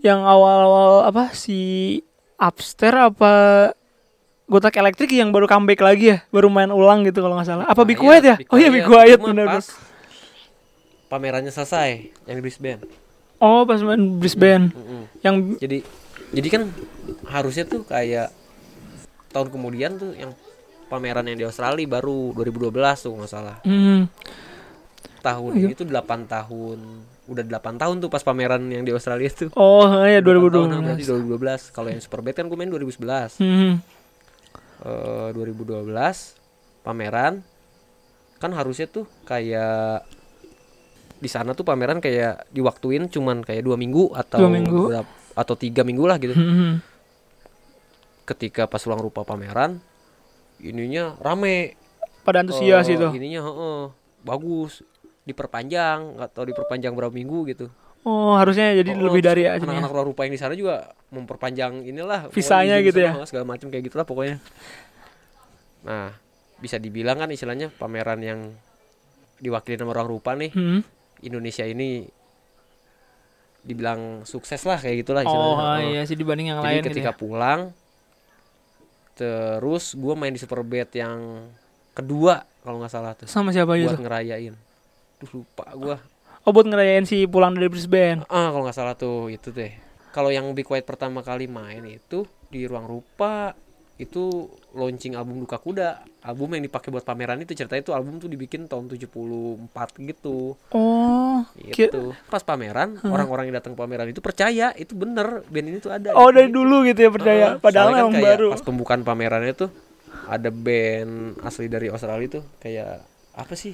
[0.00, 1.58] Yang awal-awal apa si
[2.36, 3.32] Upstairs apa
[4.44, 7.66] Gotak Elektrik yang baru comeback lagi ya, baru main ulang gitu kalau nggak salah.
[7.66, 8.36] Apa Be Nah, Quiet iya, ya?
[8.50, 9.66] Oh iya Be Quiet pas
[11.06, 11.90] pamerannya selesai
[12.26, 12.82] yang di Brisbane
[13.38, 14.68] Oh pas main Brisbane.
[14.70, 15.02] Mm-mm.
[15.22, 15.78] Yang jadi
[16.30, 16.62] jadi kan
[17.26, 18.28] harusnya tuh kayak
[19.30, 20.34] tahun kemudian tuh yang
[20.90, 24.10] pameran yang di Australia baru 2012 tuh nggak salah hmm,
[25.20, 25.62] tahun Iya.
[25.62, 25.94] ini tuh 8
[26.26, 26.78] tahun
[27.24, 30.82] udah 8 tahun tuh pas pameran yang di Australia tuh oh ya 8 tahun, nah,
[30.82, 31.70] berarti 2012.
[31.70, 33.78] 2012 kalau yang Superbad kan gue main 2011 Hmm.
[34.80, 35.86] Eh, 2012
[36.80, 37.44] pameran
[38.36, 40.00] kan harusnya tuh kayak
[41.14, 44.88] di sana tuh pameran kayak diwaktuin cuman kayak dua minggu atau Dua minggu.
[44.88, 46.80] berap- atau tiga minggu lah gitu Hmm.
[48.24, 49.84] ketika pas ulang rupa pameran
[50.62, 51.74] ininya rame
[52.20, 53.08] Pada antusias Eh, itu.
[53.12, 53.80] ininya heeh,
[54.20, 54.84] bagus
[55.22, 57.66] diperpanjang nggak tahu diperpanjang berapa minggu gitu
[58.00, 62.28] Oh harusnya jadi Oh, lebih dari anak-anak luar rupa yang di sana juga memperpanjang inilah
[62.28, 63.12] Visanya gitu ya?
[63.12, 64.40] semua, segala macam kayak gitulah pokoknya
[65.80, 66.12] nah
[66.56, 68.40] bisa dibilang kan istilahnya pameran yang
[69.36, 70.80] diwakili sama orang rupa nih Hmm.
[71.20, 72.04] Indonesia ini
[73.60, 75.84] dibilang sukses lah kayak gitulah Oh, istilahnya.
[75.86, 77.16] iya sih dibanding yang Jadi lain gitu ketika ya.
[77.16, 77.60] pulang
[79.20, 81.44] terus gue main di Superbad yang
[81.92, 84.00] kedua kalau nggak salah tuh Sama siapa buat gitu?
[84.00, 84.54] ngerayain.
[85.20, 85.96] Duh lupa gue.
[86.48, 88.24] Oh, buat ngerayain si pulang dari Brisbane.
[88.32, 89.76] Ah kalau nggak salah tuh itu deh.
[90.10, 93.52] Kalau yang Be Quiet pertama kali main itu di ruang rupa
[94.00, 96.00] itu launching album Duka Kuda.
[96.20, 99.68] Album yang dipakai buat pameran itu ceritanya itu album tuh dibikin tahun 74
[100.02, 100.56] gitu.
[100.72, 102.12] Oh, Gitu.
[102.26, 106.12] Pas pameran, orang-orang yang datang pameran itu percaya itu bener band ini tuh ada.
[106.12, 106.36] oh gitu.
[106.36, 107.46] dari dulu gitu ya percaya.
[107.50, 108.48] Heeh, Padahal kan kayak baru.
[108.52, 109.70] Pas pembukaan pamerannya tuh
[110.26, 113.72] ada band asli dari Australia tuh kayak apa sih?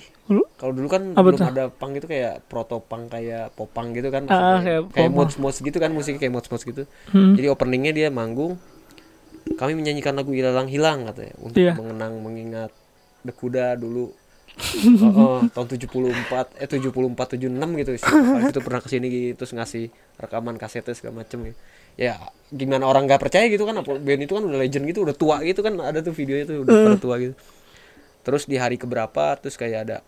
[0.56, 1.48] Kalau dulu kan Apa belum tuh?
[1.48, 4.24] ada punk itu kayak proto punk kayak popang gitu kan.
[4.26, 4.62] Ah, maksudnya.
[4.62, 6.82] kayak kayak mods mods gitu kan musiknya kayak mods mods gitu.
[7.10, 7.34] Hmm.
[7.34, 8.54] Jadi openingnya dia manggung.
[9.54, 11.78] Kami menyanyikan lagu hilang hilang katanya untuk Iya.
[11.78, 12.74] mengenang mengingat
[13.22, 14.10] The Kuda dulu.
[15.04, 18.04] oh, oh, tahun 74 eh 74 76 gitu sih.
[18.48, 21.58] Itu pernah ke sini gitu terus ngasih rekaman kasetnya segala macem gitu.
[21.96, 22.16] Ya
[22.48, 25.60] gimana orang nggak percaya gitu kan band itu kan udah legend gitu udah tua gitu
[25.60, 27.34] kan ada tuh videonya tuh udah pada tua gitu.
[28.24, 29.98] Terus di hari keberapa terus kayak ada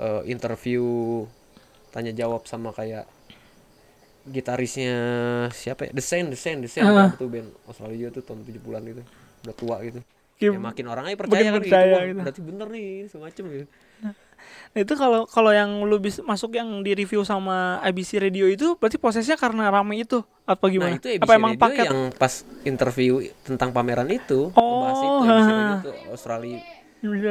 [0.00, 0.82] eh, interview
[1.92, 3.04] tanya jawab sama kayak
[4.24, 4.92] gitarisnya
[5.50, 5.90] siapa ya?
[5.90, 7.08] The Saint, The Saint, The Saint Ah.
[7.10, 9.02] itu band Australia tuh tahun 70-an gitu.
[9.40, 10.00] Udah tua gitu.
[10.36, 12.06] Kayak- Ya makin orang aja percaya kan percaya gitu.
[12.06, 12.18] Gitu.
[12.18, 13.66] berarti bener nih semacam gitu.
[14.70, 18.72] Nah, itu kalau kalau yang lu bisa masuk yang di review sama ABC Radio itu
[18.74, 20.94] berarti prosesnya karena rame itu apa gimana?
[20.94, 21.84] Nah, itu ABC apa emang Radio paket?
[21.86, 25.50] yang pas interview tentang pameran itu Oh, ngebahas itu ABC.
[25.50, 26.58] Radio tuh Australia.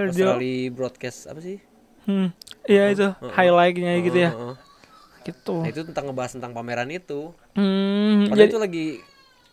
[0.06, 1.58] Australia broadcast apa sih?
[2.06, 2.30] Hmm.
[2.64, 3.34] Iya itu Heeh.
[3.34, 4.32] highlightnya gitu ya.
[4.32, 4.56] Heeh.
[5.30, 5.56] Gitu.
[5.56, 7.32] Nah, itu tentang ngebahas tentang pameran itu.
[7.54, 8.26] Hmm.
[8.26, 8.88] Padahal Jadi itu lagi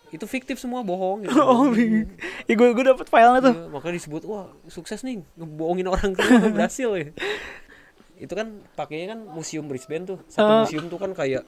[0.08, 1.34] itu fiktif semua bohong gitu.
[1.42, 1.68] Oh,
[2.42, 3.54] ya gue gue dapet filenya tuh.
[3.54, 7.08] Iya, makanya disebut wah sukses nih ngebohongin orang semua berhasil ya.
[8.16, 10.18] Itu kan pakainya kan museum Brisbane tuh.
[10.26, 10.58] Satu Ah.
[10.62, 11.42] museum tuh kan kayak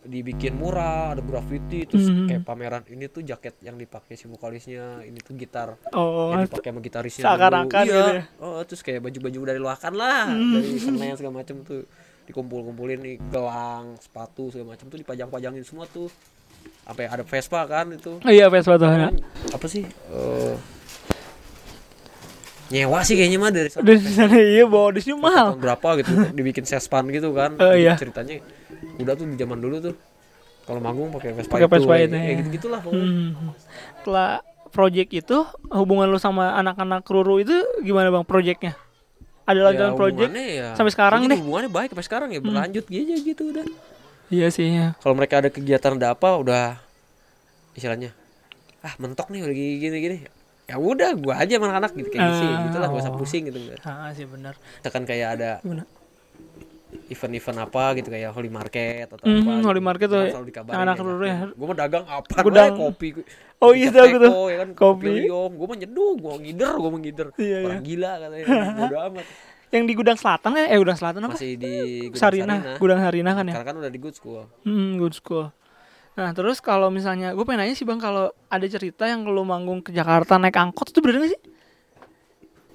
[0.00, 2.26] dibikin murah, ada graffiti, terus Mhm.
[2.26, 6.70] kayak pameran ini tuh jaket yang dipakai si vokalisnya, ini tuh gitar Oh, yang dipakai
[6.70, 7.24] sama gitarisnya.
[7.26, 7.84] seakan-akan dulu.
[7.84, 8.14] gitu Iya.
[8.14, 8.24] ya.
[8.38, 11.84] Oh, terus kayak baju-baju dari loakan lah, dari Senen segala macam tuh
[12.28, 16.12] dikumpul-kumpulin nih gelang, sepatu segala macam tuh dipajang-pajangin semua tuh.
[16.84, 18.88] Sampai ada Vespa kan itu Oh, iya Vespa tuh.
[18.88, 19.08] ya.
[19.50, 20.54] apa sih eh,
[22.68, 25.52] nyewa sih kayaknya mah dari sana Di sana iya bawa di sini mahal.
[25.52, 27.96] tahun berapa gitu dibikin sespan gitu kan Oh, iya.
[27.96, 28.44] ceritanya
[28.98, 29.94] udah tuh di zaman dulu tuh
[30.62, 32.34] kalau manggung pakai Vespa Pakai itu Vespa ya, itu, ya ya.
[32.36, 33.54] gitu gitulah Hmm.
[33.98, 34.30] Setelah
[34.68, 35.36] project itu
[35.70, 38.76] hubungan lu sama anak-anak Ruru itu gimana bang projectnya?
[39.48, 40.28] Ada lanjutan project?
[40.28, 41.34] hubungannya ya, sampai sekarang deh.
[41.34, 43.64] hubungannya baik sampai sekarang ya berlanjut aja gitu udah
[44.28, 44.68] Iya sih.
[44.68, 44.92] Ya.
[44.98, 46.76] kalau mereka ada kegiatan ada apa udah
[47.72, 48.12] istilahnya
[48.78, 50.16] ah mentok nih udah gini gini gini
[50.64, 53.42] ya udah gua aja sama anak-anak gitu kayak gitu sih Ah, gitulah gak usah pusing
[53.44, 54.52] gitu enggak Ah sih benar.
[54.76, 55.50] misalkan kayak ada?
[56.88, 59.66] Event-event apa gitu kayak Holy Market atau Mhm, apa gitu.
[59.66, 61.36] Holy Market tuh, selalu dikabarin anak kayak, Ruru ya.
[61.48, 62.72] gue mah dagang apa Gudang.
[62.72, 63.08] gue kopi
[63.58, 64.28] Oh iya tahu gitu.
[64.48, 65.28] ya kan Kopi.
[65.28, 67.66] gue mah nyeduh gue ngider gue mah ngider Iya, iya.
[67.66, 69.26] orang gila katanya bodo amat
[69.68, 70.64] Yang di gudang selatan ya?
[70.72, 71.34] Eh gudang selatan apa?
[71.36, 71.72] masih di
[72.08, 73.52] Gudang Sarina, gudang Sarina kan ya.
[73.52, 75.52] sekarang kan udah di good school Hmm, good school.
[76.16, 79.78] Nah terus kalau misalnya gue pengen nanya sih bang kalau ada cerita yang lu manggung
[79.78, 81.40] ke Jakarta naik angkot itu bener gak sih?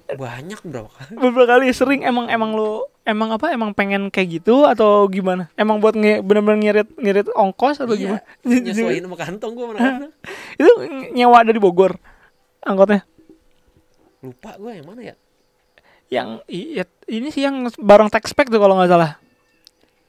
[0.06, 4.64] banyak berapa kali Beberapa kali sering emang emang lu emang apa emang pengen kayak gitu
[4.64, 5.52] atau gimana?
[5.54, 8.20] Emang buat nge, bener-bener ngirit ngirit ongkos atau iya gimana?
[8.64, 10.08] nyesuaiin sama kantong gue mana
[10.60, 10.72] itu
[11.12, 11.96] nyewa dari Bogor
[12.60, 13.04] angkotnya.
[14.18, 15.14] lupa gue yang mana ya
[16.08, 19.20] Yang i- ya, ini sih yang bareng Texpack tuh kalau nggak salah.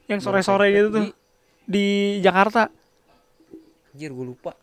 [0.06, 1.24] Yang sore-sore gitu tuh Texpack
[1.66, 1.86] di
[2.20, 2.64] Jakarta.
[3.90, 4.54] anjir gue lupa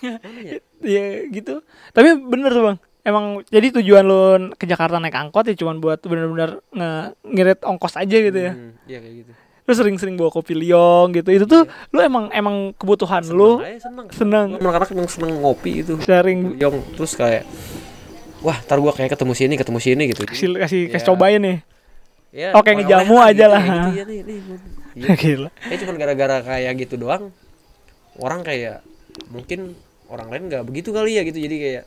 [0.48, 1.60] ya Iya gitu.
[1.90, 2.78] Tapi bener tuh bang.
[3.02, 4.22] Emang jadi tujuan lu
[4.54, 6.90] ke Jakarta naik angkot ya cuman buat bener-bener nge
[7.24, 8.52] ngirit ongkos aja gitu ya.
[8.54, 11.30] Hmm, iya kayak gitu Lu sering-sering bawa kopi liong gitu.
[11.30, 14.48] Itu tuh lu emang emang kebutuhan lu Seneng aja, seneng seneng.
[14.56, 17.42] Anak-anak emang seneng ngopi itu sharing Yong terus kayak
[18.38, 21.08] wah ntar gua kayak ketemu sini ketemu sini gitu kasih kasih kasih Ya.
[21.08, 21.58] cobain nih.
[22.32, 23.60] ya, Oke, oleh-oleh ngejamu lah, aja gitu, lah.
[23.60, 24.38] ya, gitu ya nih, nih,
[24.92, 25.08] Iya.
[25.20, 25.48] Gila.
[25.58, 27.24] Kayak cuman gara-gara kayak gitu doang
[28.14, 28.82] orang kayak
[29.28, 29.74] mungkin
[30.06, 31.84] orang lain nggak begitu kali ya gitu jadi kayak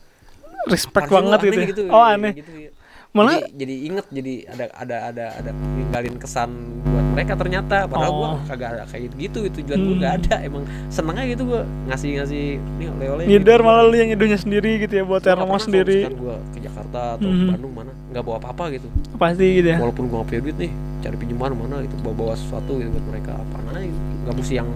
[0.66, 1.60] Respect banget gitu.
[1.68, 2.32] gitu Oh ya, aneh.
[2.34, 2.70] gitu, ya.
[3.08, 6.50] Malah jadi, jadi inget jadi ada ada ada ada ninggalin kesan
[6.84, 8.38] buat mereka ternyata padahal gua Oh.
[8.44, 9.98] kagak ada kayak gitu gitu tujuan gua Hmm.
[9.98, 12.44] nggak ada emang seneng aja gitu gua ngasih ngasih
[12.76, 13.64] nih oleh-oleh nyidar gitu.
[13.64, 15.96] malah lu yang nyeduhnya sendiri gitu ya buat Gua termos sendiri.
[16.04, 19.78] misalkan gua ke Jakarta atau ke Bandung mana nggak bawa apa-apa gitu Pasti gitu ya.
[19.78, 23.06] walaupun gua nggak punya duit nih cari pinjaman mana gitu bawa bawa sesuatu gitu buat
[23.08, 23.98] mereka apa aja gitu.
[24.20, 24.68] nggak mesti yang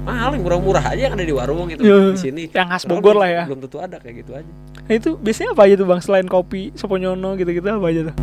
[0.00, 1.98] mahal yang murah-murah aja yang ada di warung gitu Iya.
[2.08, 3.42] di sini Yang khas Bogor lah ya.
[3.44, 4.46] belum tentu ada kayak gitu aja
[4.90, 8.16] Nah, itu biasanya apa aja tuh bang selain kopi, soponyono gitu-gitu apa aja tuh?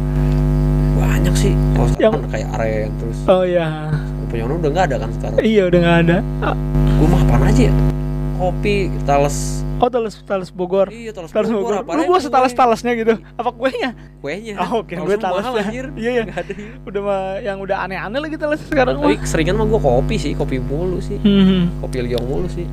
[0.97, 3.87] banyak sih kalau Yang- kayak aren terus Oh iya.
[4.27, 6.17] punya Ono udah nggak ada kan sekarang Iya udah nggak ada.
[6.43, 6.55] Ah,
[6.91, 7.73] gue mah apaan aja ya
[8.35, 10.89] kopi talas Oh talas talas Bogor.
[10.89, 11.95] iya talas Talas Bogor, Bogor.
[11.95, 12.19] Lu kue.
[12.19, 13.13] setalas talasnya gitu.
[13.31, 13.93] Apa kuenya?
[14.19, 15.15] kuenya Oh, oke, Kalau gue
[15.55, 16.23] anjir Iya, iya.
[16.27, 16.51] Ada
[16.83, 20.59] Udah mah yang udah aneh-aneh lagi talas sekarang tapi seringan mah gue kopi sih kopi
[20.59, 21.71] mulu sih Hmm.
[21.79, 22.67] kopi liong mulu sih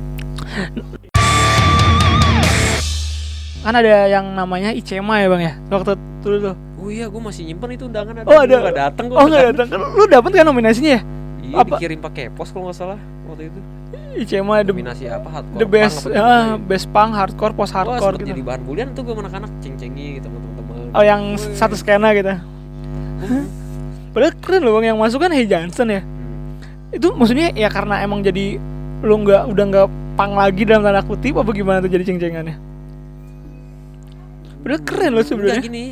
[3.65, 6.55] Kan ada yang namanya Icema ya bang ya waktu dulu tuh.
[6.77, 8.55] oh iya gue masih nyimpen itu undangan ada Oh, ada.
[8.61, 9.67] nggak datang Oh nggak datang.
[9.67, 11.01] Kan Lu dapet kan nominasinya ya?
[11.41, 11.75] iya Apa?
[11.75, 13.59] dikirim pakai pos kalau nggak salah waktu itu
[14.15, 16.57] Icema the, nominasi apa hardcore the best punk apa ah, gimana ya.
[16.63, 18.29] best punk hardcore post hardcore sempet gitu.
[18.31, 21.51] jadi bahan bulian tuh gue anak-anak ceng-cengi gitu sama temen-temen Oh yang Woi.
[21.51, 22.31] satu skena gitu.
[24.13, 25.99] Padahal keren loh bang yang masuk kan Hey Johnson ya.
[25.99, 26.93] Hmm.
[26.93, 28.55] Itu maksudnya ya karena emang jadi
[29.03, 32.55] lu nggak udah nggak pang lagi dalam tanda kutip apa gimana tuh jadi ceng-cengannya?
[34.65, 35.61] Padahal keren loh sebenarnya.
[35.61, 35.85] gini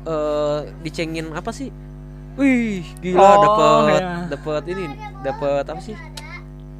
[0.00, 1.68] eh dicengin apa sih
[2.34, 4.10] wih gila Oh, dapet ya.
[4.30, 4.84] dapet ini
[5.20, 5.92] dapet apa sih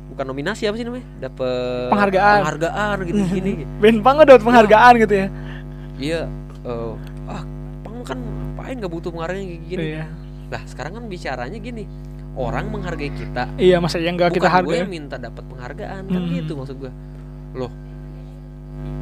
[0.09, 2.39] bukan nominasi apa sih namanya dapet Penghargaan.
[2.41, 3.53] penghargaan gini gini
[3.99, 5.27] punk udah dapat penghargaan gitu ya.
[5.99, 6.21] iya
[6.63, 6.93] eh
[7.29, 7.43] ah
[7.83, 8.19] pang kan
[8.55, 10.05] apain nggak butuh penghargaan kayak gini Iya.
[10.49, 11.85] lah sekarang kan bicaranya gini
[12.33, 14.79] orang menghargai kita Iya masa yang nggak bukan kita gue hargai.
[14.81, 16.33] yang minta dapat penghargaan kan Hmm.
[16.33, 16.93] gitu maksud gue
[17.53, 17.69] loh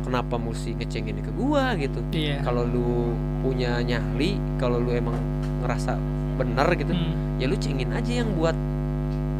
[0.02, 2.40] kenapa mesti ngecengin ke gua gitu Iya.
[2.40, 3.10] kalau lu
[3.40, 5.18] punya nyali kalau lu emang
[5.60, 5.98] ngerasa
[6.36, 7.36] bener gitu Hmm.
[7.36, 8.54] ya lu cengin aja yang buat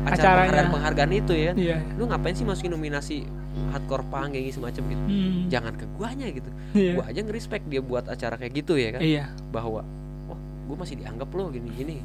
[0.07, 1.77] acara penghargaan, penghargaan itu ya Iya.
[1.95, 3.27] lu ngapain sih masukin nominasi
[3.69, 5.41] hardcore punk kayak gitu semacam gitu Hmm.
[5.49, 6.93] jangan ke guanya gitu Iya.
[6.95, 9.25] gua aja ngerespek dia buat acara kayak gitu ya kan Iya.
[9.49, 9.81] bahwa
[10.27, 11.97] oh gua masih dianggap loh gini gini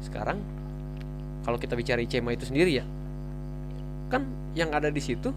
[0.00, 0.36] sekarang
[1.42, 2.84] kalau kita bicara ICMA itu sendiri ya
[4.08, 5.32] kan yang ada di situ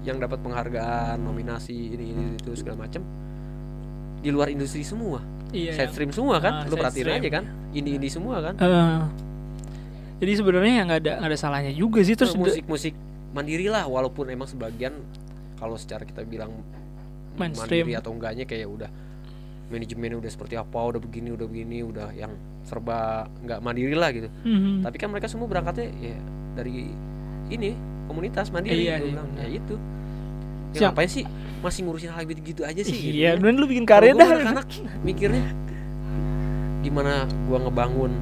[0.00, 3.02] yang dapat penghargaan nominasi ini, ini itu segala macam
[4.18, 5.72] di luar industri semua Iya.
[5.74, 7.18] side stream semua kan Ah, lu perhatiin stream.
[7.18, 9.00] aja kan ini ini semua kan Eh,
[10.18, 12.92] jadi sebenarnya ya nggak ada nggak ada salahnya juga sih terus musik musik
[13.30, 14.92] mandiri lah walaupun emang sebagian
[15.54, 16.52] kalau secara kita bilang
[17.34, 17.86] Mainstream.
[17.86, 18.90] mandiri atau enggaknya kayak udah
[19.68, 24.28] manajemennya udah seperti apa udah begini udah begini udah yang serba nggak mandiri lah gitu
[24.42, 24.82] Mhm.
[24.82, 26.16] tapi kan mereka semua berangkatnya ya
[26.54, 26.88] dari
[27.48, 27.72] ini
[28.08, 29.28] komunitas mandiri Iya, gua iya, bilang.
[29.36, 29.74] ya itu
[30.68, 30.90] ya Siap.
[30.90, 31.24] ngapain sih
[31.58, 33.38] masih ngurusin hal gitu gitu aja sih gitu Iya, ya.
[33.38, 34.28] dan lu bikin karya gua dah.
[34.32, 34.66] anak-anak
[35.00, 35.44] mikirnya
[36.80, 37.12] gimana
[37.44, 38.12] gua ngebangun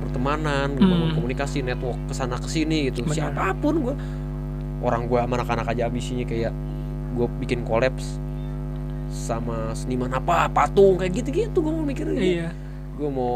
[0.00, 1.16] pertemanan, ngebangun Hmm.
[1.16, 3.02] komunikasi, network ke sana ke sini gitu.
[3.02, 3.14] Benar.
[3.30, 3.94] Siapa pun gua
[4.80, 6.52] orang gua sama anak-anak aja ambisinya kayak
[7.12, 8.18] gua bikin kolaps
[9.08, 12.18] sama seniman apa patung kayak gitu-gitu gua mau mikirnya.
[12.18, 12.48] Iya.
[12.94, 13.34] Gua mau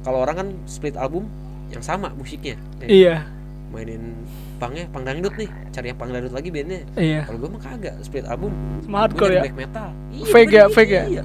[0.00, 1.28] kalau orang kan split album
[1.68, 2.56] yang sama musiknya.
[2.80, 3.28] Eh, Iya.
[3.68, 4.16] Mainin
[4.58, 6.80] pangnya pang dangdut nih, cari yang pang dangdut lagi bandnya.
[6.94, 7.20] Iya.
[7.24, 8.52] Kalau gua mah kagak split album
[8.90, 9.42] hardcore nyari ya.
[9.46, 11.02] black metal iya, ya, gitu, fake ya?
[11.06, 11.24] iya.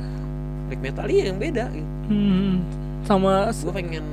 [0.69, 1.89] black metal iya yang beda gitu.
[2.07, 2.53] Hmm.
[3.03, 4.03] Sama gue pengen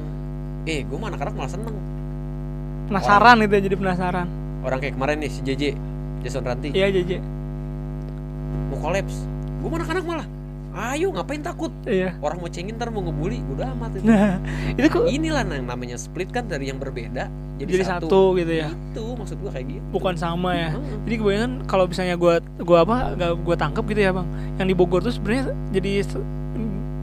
[0.65, 1.77] eh gue mah anak-anak malah seneng
[2.87, 4.27] penasaran gitu ya, jadi penasaran.
[4.61, 5.63] orang kayak kemarin nih si JJ
[6.21, 7.13] Jason Ranti Iya, JJ.
[8.69, 9.25] mau kolaps
[9.61, 10.27] gue mah anak-anak malah
[10.91, 12.15] ayo ngapain takut Iya.
[12.21, 14.37] orang mau cengin ntar mau ngebully udah amat itu Nah,
[14.79, 17.27] itu kok inilah yang namanya split kan dari yang berbeda
[17.61, 18.69] jadi, jadi satu gitu ya.
[18.73, 20.69] itu maksud gue kayak gitu Bukan sama ya.
[20.73, 20.97] Heeh.
[21.03, 24.25] Jadi kebanyakan kalau misalnya gua gua apa gak gua tangkap gitu ya, Bang.
[24.57, 25.93] Yang di Bogor tuh sebenarnya jadi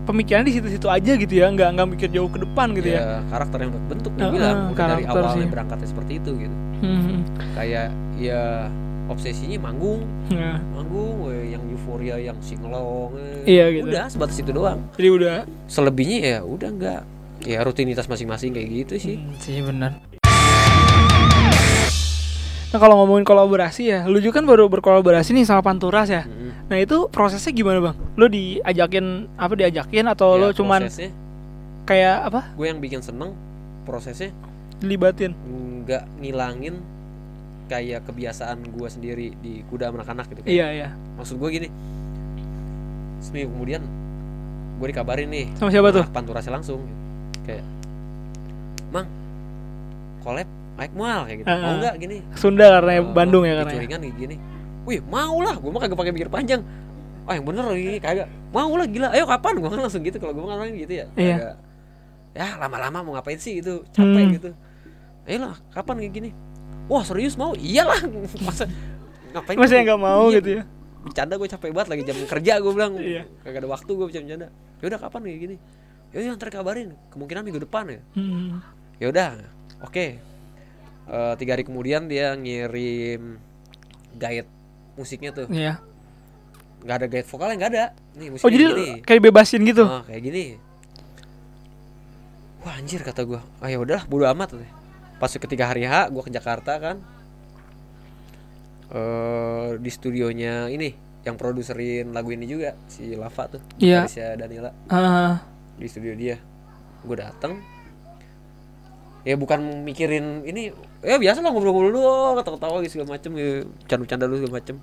[0.03, 3.01] pemikiran di situ-situ aja gitu ya, nggak nggak mikir jauh ke depan gitu ya.
[3.01, 5.51] ya karakter yang udah bentuk Heeh, dibilang udah dari awalnya sih.
[5.51, 7.25] berangkatnya seperti itu gitu Hmm.
[7.53, 8.69] kayak ya
[9.07, 13.49] obsesinya manggung Nah, manggung weh, yang euforia yang singelong eh.
[13.49, 13.89] Iya, gitu.
[13.89, 17.01] udah sebatas itu doang jadi udah selebihnya ya udah enggak
[17.41, 19.97] ya rutinitas masing-masing kayak gitu sih Hmm, sih benar.
[22.67, 26.27] Nah kalau ngomongin kolaborasi ya, lu juga kan baru berkolaborasi nih sama Panturas ya.
[26.27, 26.67] Mm-mm.
[26.67, 27.95] Nah itu prosesnya gimana bang?
[28.13, 31.09] Lu diajakin apa diajakin atau Ya, lu cuman prosesnya
[31.87, 33.31] kayak apa gue yang bikin seneng
[33.81, 34.35] prosesnya
[34.77, 35.31] dilibatin?
[35.87, 36.83] nggak ngilangin
[37.67, 40.89] kayak kebiasaan gue sendiri di kuda anak-anak gitu kayak Iya iya.
[41.15, 41.67] maksud gue gini
[43.17, 43.87] seminggu kemudian
[44.77, 46.03] gue dikabarin nih Sama siapa tuh?
[46.11, 46.83] panturasnya langsung
[47.43, 47.63] kayak
[48.89, 49.07] mang
[50.19, 51.75] collab Mike Mual kayak gitu mau Ah, ah.
[51.81, 53.65] nggak gini Sunda karena Eh, Bandung ya karena.
[53.65, 53.73] ya?
[53.75, 54.35] Dicuringan kayak gini.
[54.85, 55.55] Wih, mau lah.
[55.57, 56.61] Gue mah kagak pakai pikir panjang.
[57.25, 58.27] Ah, yang bener ini kagak.
[58.49, 59.11] Mau lah gila.
[59.11, 59.53] Ayo kapan?
[59.57, 61.05] Gue kan langsung gitu kalau gue kan orangnya gitu ya.
[61.13, 61.37] Iya.
[62.31, 63.81] Ya, lama-lama mau ngapain sih itu?
[63.89, 64.31] Capek Hmm.
[64.31, 64.49] gitu.
[65.25, 66.29] Ayo lah, kapan kayak gini?
[66.87, 67.51] Wah, serius mau?
[67.51, 67.99] Iyalah.
[68.47, 68.63] Masa
[69.33, 69.57] ngapain?
[69.57, 70.63] Masih nggak mau Iya, gitu ya?
[71.01, 72.93] Bercanda gue capek banget lagi jam kerja gue bilang.
[72.95, 73.23] Iya.
[73.41, 74.47] Kagak ada waktu gue bisa bercanda.
[74.77, 75.55] Ya udah kapan kayak gini?
[76.07, 76.89] Ya udah ntar kabarin.
[77.09, 77.99] Kemungkinan minggu depan ya.
[78.13, 78.61] Hmm.
[78.97, 79.29] ya udah
[79.79, 80.05] oke
[81.07, 83.39] Eh, tiga hari kemudian dia ngirim
[84.13, 84.49] guide
[84.95, 85.47] musiknya tuh.
[85.47, 85.79] Iya.
[86.77, 87.85] nggak ada guide vokalnya nggak ada.
[88.15, 88.87] Nih musiknya Oh jadi gini.
[89.01, 89.83] kayak bebasin gitu?
[89.83, 90.45] Ah, kayak gini.
[92.61, 93.39] Wah anjir kata gua.
[93.57, 94.51] Ah ya udahlah bodo amat
[95.17, 96.97] pas ketika hari H gue ke Jakarta kan.
[98.87, 100.91] Eh di studionya ini
[101.23, 104.03] yang produserin lagu ini juga si Lava tuh Iya.
[104.03, 104.71] Arisya Danila.
[104.87, 105.43] Ah,
[105.75, 106.37] di studio dia.
[107.01, 107.59] Gue datang
[109.27, 110.71] ya bukan mikirin ini
[111.03, 113.49] ya biasa lah ngobrol-ngobrol doang ketawa-ketawa gitu segala macem ya
[113.83, 114.75] canda-canda dulu segala macem.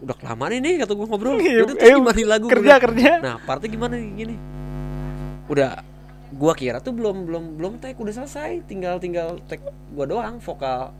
[0.00, 1.36] Udah kelamaan ini kata gue ngobrol.
[1.36, 3.10] Iya, udah terus eh, gimana lagu kerja bilang, kerja.
[3.20, 4.36] Nah partnya gimana gini?
[5.44, 5.84] Udah
[6.34, 8.64] gua kira tuh belum belum belum tag udah selesai.
[8.64, 9.60] Tinggal tinggal tag
[9.92, 10.90] gua doang vokal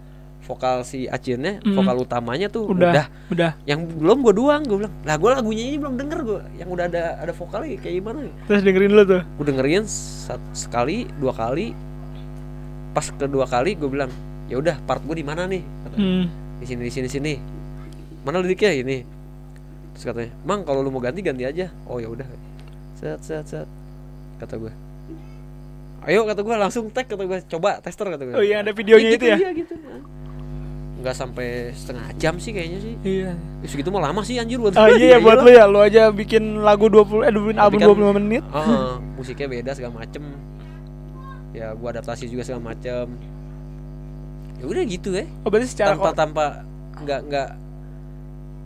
[0.45, 1.73] vokal si Acinnya Hmm.
[1.73, 3.07] vokal utamanya tuh udah udah.
[3.33, 3.51] udah.
[3.65, 6.85] Yang belum gua doang gua bilang lah gua lagunya ini belum denger gua yang udah
[6.85, 9.23] ada ada vokalnya kayak gimana terus dengerin dulu tuh?
[9.41, 9.85] Gue dengerin
[10.53, 11.73] sekali dua kali
[12.95, 14.09] pas kedua kali gue bilang
[14.47, 15.61] ya udah part gue di mana nih?
[15.61, 16.25] Kata, hmm.
[16.63, 17.35] di sini di sini sini.
[18.23, 19.03] Mana liriknya ini.
[19.95, 21.69] Terus katanya mang kalau lu mau ganti ganti aja.
[21.91, 22.27] Oh ya udah.
[22.97, 23.69] Set set set.
[24.39, 24.73] Kata gue
[26.05, 29.17] ayo kata gue langsung tag kata gue coba tester kata gue oh iya ada videonya
[29.17, 29.37] gitu, itu ya?
[29.41, 29.75] iya gitu
[31.05, 32.95] nggak sampai setengah jam sih kayaknya sih.
[33.05, 33.37] Iya.
[33.37, 36.09] Ya, segitu mah lama sih anjir buat Oh iya ya buat lu ya, lu aja
[36.09, 38.41] bikin lagu 20 eh bikin album kan- 25 menit.
[38.49, 40.25] Ah, musiknya beda segala macem
[41.55, 43.07] ya gua adaptasi juga segala macem
[44.55, 46.45] ya udah gitu ya Oh berarti secara tanpa tanpa
[46.97, 47.49] nggak nggak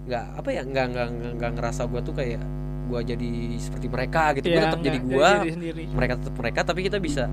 [0.07, 2.40] nggak apa ya nggak nggak nggak- ngerasa gua tuh kayak
[2.88, 4.98] gua jadi seperti mereka gitu gua Iya, tetap jadi
[5.53, 5.83] sendiri.
[5.92, 7.29] mereka tetap mereka tapi kita bisa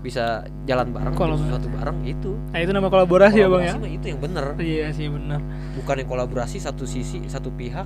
[0.00, 0.24] bisa
[0.64, 1.44] jalan bareng Kolaborasi.
[1.44, 3.74] sesuatu bareng itu Nah itu nama kolaborasi ya bang ya.
[3.74, 5.40] Kolaborasi mah itu yang bener Iya sih benar.
[5.74, 7.84] bukan yang kolaborasi satu sisi satu pihak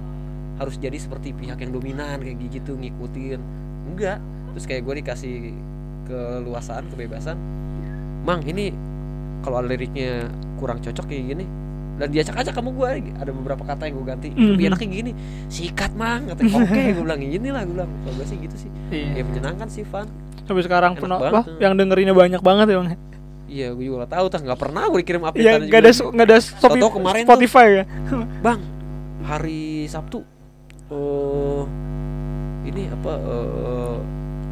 [0.57, 3.41] harus jadi seperti pihak yang dominan kayak gitu ngikutin
[3.89, 4.21] enggak
[4.53, 5.35] terus kayak gue dikasih
[6.11, 7.37] keluasaan kebebasan
[8.21, 8.75] mang ini
[9.41, 11.47] kalau ada liriknya kurang cocok kayak gini
[11.97, 14.49] dan diacak acak kamu gue ada beberapa kata yang gue ganti Mhm.
[14.51, 15.13] lebih enaknya gini
[15.47, 18.71] sikat mang katanya oke gue bilang ini lah gue bilang kalau gue sih gitu sih
[18.91, 19.09] Iya.
[19.15, 20.09] ya menyenangkan sih Van
[20.43, 21.57] Sampai sekarang Enak pernah banget wah tuh.
[21.59, 22.89] yang dengerinnya banyak banget ya bang.
[23.47, 26.27] iya gue juga gak tahu tas nggak pernah gue dikirim update Iya nggak ada nggak
[26.27, 27.29] ada Spotify, Tau-tau kemarin tuh.
[27.29, 27.85] Spotify ya.
[28.45, 28.61] bang
[29.23, 30.19] hari Sabtu
[30.89, 31.63] eh
[32.67, 33.97] ini apa eh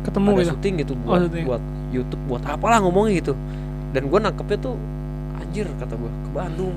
[0.08, 0.50] Ketemu ada gitu.
[0.50, 1.44] syuting gitu Oh, buat syuting.
[1.44, 3.32] buat YouTube buat apalah ngomongnya gitu
[3.88, 4.74] dan gue nangkepnya tuh
[5.36, 6.76] anjir kata gue ke Bandung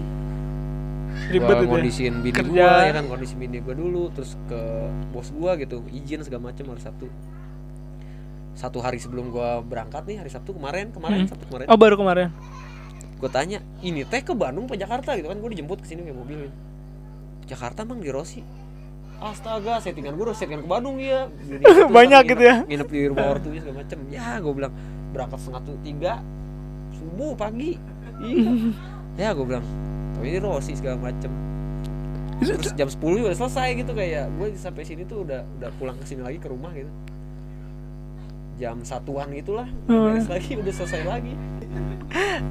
[1.32, 1.72] Ribet gue itu ya.
[1.72, 2.52] kondisiin bini Kerja.
[2.68, 4.60] gue ya kan kondisi bini gue dulu terus ke
[5.10, 7.08] bos gue gitu izin segala macam hari Sabtu
[8.54, 11.30] satu hari sebelum gue berangkat nih hari Sabtu kemarin kemarin Hmm.
[11.30, 12.30] Sabtu kemarin Oh baru kemarin.
[13.16, 16.16] gue tanya ini teh ke Bandung apa Jakarta gitu kan gue dijemput ke sini pakai
[16.16, 16.58] mobil gitu.
[17.48, 18.42] Jakarta bang di Rossi
[19.22, 21.30] astaga settingan gue udah settingan ke Bandung ya
[21.98, 22.56] Banyak gitu ya.
[22.66, 23.98] nginep di rumah ortunya segala macem.
[24.10, 24.74] Ya gue bilang
[25.14, 26.14] berangkat setengah tuh tiga
[26.92, 27.78] subuh pagi.
[28.20, 28.74] Iya.
[29.16, 29.62] Ya gue bilang
[30.12, 31.30] tapi ini Rossi segala macem.
[32.42, 36.06] Terus jam 10 udah selesai gitu kayak gue sampai sini tuh udah udah pulang ke
[36.06, 36.90] sini lagi ke rumah gitu.
[38.58, 40.14] Jam satuan gitulah Hmm.
[40.14, 41.34] beres lagi udah selesai lagi.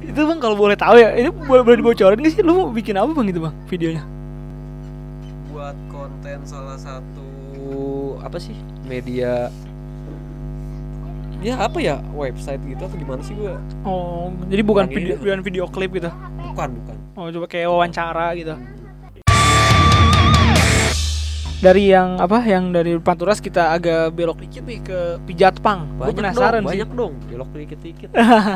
[0.01, 2.39] Itu bang kalau boleh tahu ya ini boleh boleh dibocorin nggak sih?
[2.39, 4.03] Lu mau bikin apa bang itu bang videonya
[6.21, 7.25] konten salah satu
[8.21, 8.53] apa sih
[8.85, 9.49] media
[11.41, 13.57] ya apa ya website gitu atau gimana sih gua?
[13.81, 16.13] Oh jadi bukan video bukan video klip gitu?
[16.53, 16.95] Bukan bukan.
[17.17, 18.53] Oh coba kayak wawancara gitu.
[21.65, 25.89] Dari yang apa yang dari Panturas kita agak belok dikit nih ke Pijat Pang.
[25.97, 26.69] Gue banyak penasaran dong sih.
[26.77, 28.09] banyak dong belok dikit dikit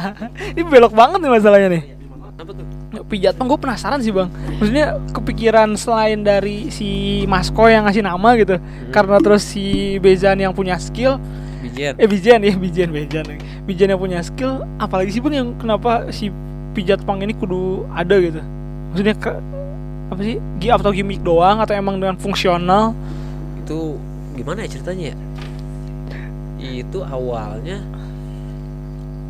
[0.54, 2.05] ini belok banget nih masalahnya nih
[2.36, 2.66] apa tuh?
[3.08, 3.40] Pijat.
[3.40, 4.28] Pang gue penasaran sih bang.
[4.60, 8.92] Maksudnya kepikiran selain dari si Masko yang ngasih nama gitu Hmm.
[8.92, 11.16] karena terus si Bezan yang punya skill
[11.66, 13.26] bijian eh Bijan ya Bijan Bijan
[13.66, 16.30] Bijan yang punya skill apalagi sih bang yang kenapa si
[16.76, 18.44] pijat pang ini kudu ada gitu?
[18.92, 19.32] Maksudnya ke
[20.06, 22.92] apa sih gi atau gimmick doang atau emang dengan fungsional?
[23.64, 23.96] Itu
[24.36, 25.18] gimana ya ceritanya ya?
[26.84, 27.80] Itu awalnya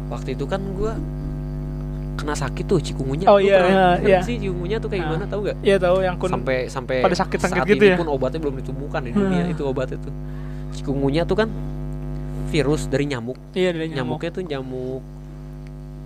[0.09, 0.97] waktu itu kan gua
[2.15, 5.07] kena sakit tuh cikungunya Oh iya, iya, sih cikungunya tuh kayak Ah.
[5.09, 7.97] gimana tahu gak Iya tahu yang kun sampai sampai pada sakit-sakit saat gitu ini ya?
[7.97, 9.51] pun obatnya belum ditemukan di dunia Hmm.
[9.51, 10.13] itu obatnya tuh
[10.73, 11.49] cikungunya tuh kan
[12.47, 14.17] virus dari nyamuk iya dari nyamuk.
[14.17, 15.01] nyamuknya tuh nyamuk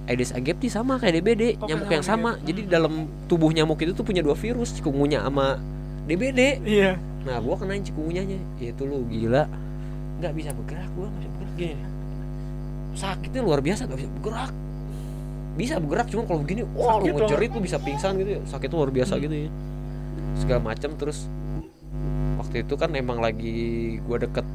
[0.06, 2.46] Aedes aegypti sama kayak DBD Oke, nyamuk yang sama DBD.
[2.48, 2.94] jadi dalam
[3.30, 5.62] tubuh nyamuk itu tuh punya dua virus cikungunya sama
[6.04, 6.98] DBD Iya.
[7.22, 9.46] nah gua kenain cikungunyanya itu lu gila
[10.18, 11.76] nggak bisa bergerak gua nggak bisa bergerak gini
[12.92, 14.52] sakitnya luar biasa nggak bisa bergerak
[15.60, 18.78] bisa bergerak cuma kalau begini wah Sakit lu ngejerit lu bisa pingsan gitu ya sakitnya
[18.78, 19.22] luar biasa Hmm.
[19.22, 19.50] gitu ya
[20.34, 21.28] segala macam terus
[22.38, 23.58] waktu itu kan emang lagi
[24.02, 24.48] gua deket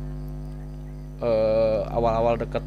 [1.20, 2.64] eh, awal-awal deket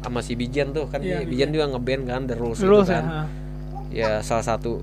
[0.00, 3.04] sama si Bijan tuh kan Iya, dia- Bijan juga ngeband kan The Rules, gitu kan
[3.04, 3.22] ya.
[3.92, 4.80] ya salah satu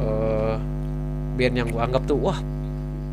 [0.00, 0.56] eh
[1.34, 2.38] band yang gua anggap tuh wah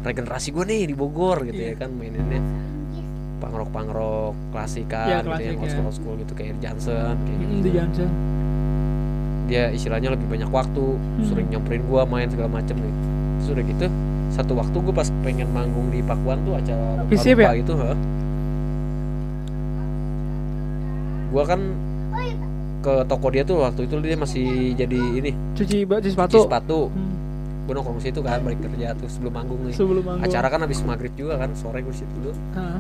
[0.02, 1.74] regenerasi gue nih di Bogor gitu Iya.
[1.74, 2.42] ya kan maininnya
[3.42, 5.72] pangrok pangrok klasikan Iya, gitu yang klasik, old ya.
[5.72, 8.10] school old school gitu kayak Johnson kayak gitu Mm, Johnson.
[9.44, 10.84] dia istilahnya lebih banyak waktu
[11.24, 12.94] sering nyamperin gua main segala macem nih
[13.36, 13.86] terus udah gitu
[14.32, 17.60] satu waktu gue pas pengen manggung di Pakuan tuh acara Visip lupa ya?
[17.60, 17.98] itu heeh.
[21.30, 21.60] gua kan
[22.82, 26.80] ke toko dia tuh waktu itu dia masih jadi ini cuci baju cuci sepatu sepatu
[26.88, 27.14] Hmm,
[27.64, 30.82] gue nongkrong situ kan balik kerja tuh sebelum manggung nih sebelum manggung acara kan habis
[30.82, 32.80] maghrib juga kan sore gue situ dulu Heeh.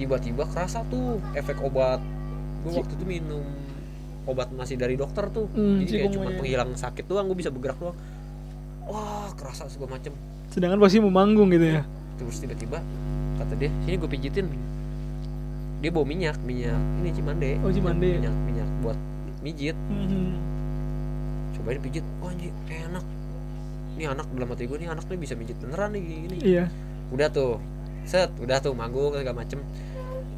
[0.00, 2.00] Tiba-tiba kerasa tuh efek obat.
[2.64, 3.44] Gue waktu itu minum
[4.24, 5.44] obat masih dari dokter tuh.
[5.52, 7.96] Hmm, jadi kayak cuma penghilang sakit doang gue bisa bergerak doang.
[8.88, 10.16] Wah kerasa segala macem.
[10.48, 11.84] Sedangkan pasti mau manggung gitu ya?
[12.16, 12.80] Terus tiba-tiba
[13.36, 14.46] kata dia sini gue pijitin.
[15.80, 17.50] Dia bawa minyak minyak ini cimande.
[17.60, 18.08] Oh, Cimande.
[18.20, 18.96] minyak minyak buat
[19.44, 19.76] mijit.
[19.88, 20.36] Hmm.
[21.60, 22.04] cobain pijit.
[22.24, 23.04] Wah anjing enak.
[24.00, 26.36] Ini anak dalam hati gue nih anak nih bisa mijit beneran nih gini.
[26.40, 26.64] Iya.
[27.12, 27.60] Udah tuh.
[28.08, 29.60] Set udah tuh manggung segala macem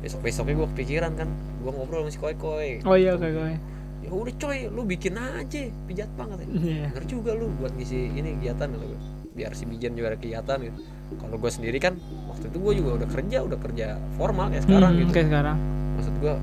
[0.03, 1.29] besok besoknya gue kepikiran kan.
[1.59, 2.71] Gue ngobrol sama si koi koi.
[2.83, 3.55] Oh iya oke oke
[4.03, 6.59] ya udah coy lu bikin aja pijat pang katanya.
[6.59, 6.87] Iya.
[6.91, 8.99] Bener juga lu buat ngisi ini kegiatan gue
[9.33, 10.79] biar si bijan juga ada kegiatan gitu.
[11.15, 11.95] Kalau gue sendiri kan
[12.27, 15.11] waktu itu gue juga udah kerja udah kerja formal kayak sekarang Hmm, gitu.
[15.15, 15.57] kayak sekarang.
[15.95, 16.35] Maksud gue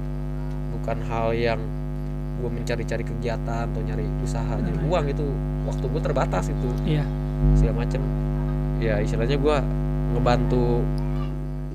[0.71, 1.59] bukan hal yang
[2.39, 4.89] gue mencari-cari kegiatan atau nyari usaha nyari Hmm.
[4.89, 5.27] uang itu.
[5.67, 6.69] Waktu gue terbatas itu.
[6.87, 7.03] Iya.
[7.53, 7.99] Segala macem.
[8.79, 9.57] Ya istilahnya gue
[10.09, 10.79] ngebantu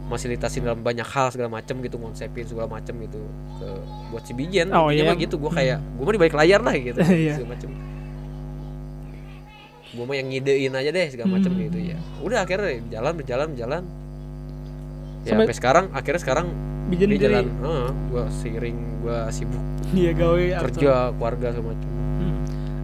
[0.06, 3.20] fasilitasin dalam banyak hal segala macem gitu konsepin segala macem gitu
[3.56, 3.68] ke
[4.08, 5.02] buat si Bijen Oh, iya.
[5.02, 7.34] mah gitu gue kayak gue mah di balik layar lah gitu Iya.
[7.34, 7.70] segala macem
[9.90, 11.62] gue mah yang ngidein aja deh segala macem Hmm.
[11.62, 13.82] gitu ya udah akhirnya jalan berjalan berjalan
[15.22, 16.46] ya Sampai- sampai sekarang akhirnya sekarang
[16.84, 17.44] dia jadi jalan
[18.10, 19.62] gue seiring gue sibuk
[19.94, 21.93] iya gawe kerja keluarga segala macem Hmm.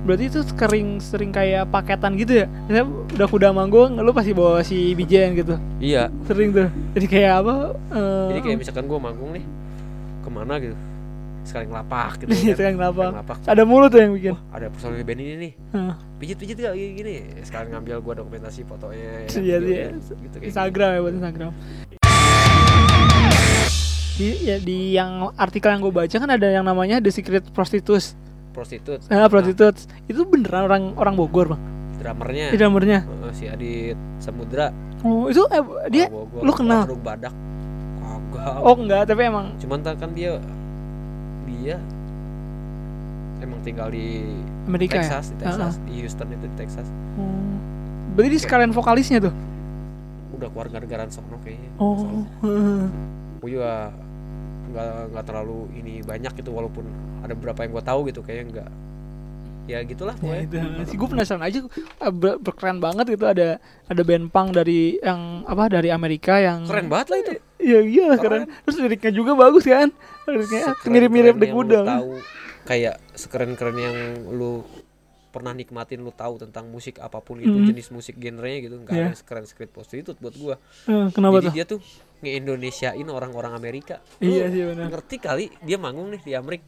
[0.01, 2.47] Berarti itu sering sering kayak paketan gitu ya?
[2.65, 5.61] Misalnya udah kuda manggung lu pasti bawa si bijen gitu.
[5.77, 6.09] Iya.
[6.25, 6.69] Sering tuh.
[6.95, 7.55] Jadi kayak apa
[7.91, 9.45] eh, jadi kayak misalkan gue manggung nih
[10.21, 10.77] ke mana gitu?
[11.41, 12.57] Sekali ngelapak gitu Iya, kan.
[12.57, 13.11] sekali ngelapak.
[13.13, 14.33] ngelapak ada mulu tuh yang bikin.
[14.33, 15.53] Wah ada personil band ini nih.
[15.71, 15.95] Heeh.
[16.17, 17.15] pijit pijit gak gini gini?
[17.41, 20.17] Sekalian ngambil gua dokumentasi fotonya Iya, videonya, iya.
[20.19, 21.53] gitu kayak Instagram ya buat Instagram.
[24.13, 28.13] Di, ya, di yang artikel yang gue baca kan ada yang namanya The Secret Prostitutes.
[28.13, 28.29] gitu.
[28.61, 29.89] Prostitut ah, prostitutes.
[30.05, 31.63] Itu beneran orang orang Bogor bang?
[32.01, 32.47] drummernya.
[32.53, 33.01] Di drummernya.
[33.05, 34.69] Eh, si Adit Samudra.
[35.01, 36.85] Oh itu eh, dia Bogor, lu kenal?
[36.85, 37.33] Warung badak.
[38.01, 38.61] Kagak.
[38.61, 40.37] Oh enggak tapi emang cuman kan dia
[41.49, 41.77] dia
[43.41, 44.29] emang tinggal di
[44.69, 46.87] Amerika Texas di ya Texas di Houston itu di Texas.
[47.17, 47.57] Oh.
[48.17, 49.35] berarti di sekalian vokalisnya tuh?
[50.37, 52.25] Udah keluarga negaraan sono kayaknya oh.
[53.41, 53.93] gue juga
[54.71, 56.85] nggak nggak terlalu ini banyak gitu walaupun
[57.21, 58.71] ada beberapa yang gue tahu gitu kayaknya nggak
[59.67, 61.63] ya gitulah Ya, itu sih gue penasaran aja
[61.97, 66.65] ah, ber- berkeren banget itu ada ada band punk dari yang apa dari Amerika yang
[66.65, 68.49] keren banget lah itu Iya iya lah keren.
[68.65, 69.93] Terus liriknya juga bagus kan?
[70.25, 71.85] Liriknya mirip-mirip The Gudang.
[71.85, 72.17] tahu
[72.65, 73.97] kayak sekeren-keren yang
[74.33, 74.65] lu
[75.31, 77.67] pernah nikmatin lu tahu tentang musik apa pun itu Mhm.
[77.67, 79.07] jenis musik genrenya gitu nggak Iya.
[79.07, 81.53] ada sekeren sekeren prostitut buat gua Eh, kenapa jadi tuh?
[81.53, 81.81] dia tuh
[82.21, 84.87] nge-Indonesiain orang-orang Amerika Iya Lu sih benar.
[84.89, 86.67] ngerti kali dia manggung nih di Amerika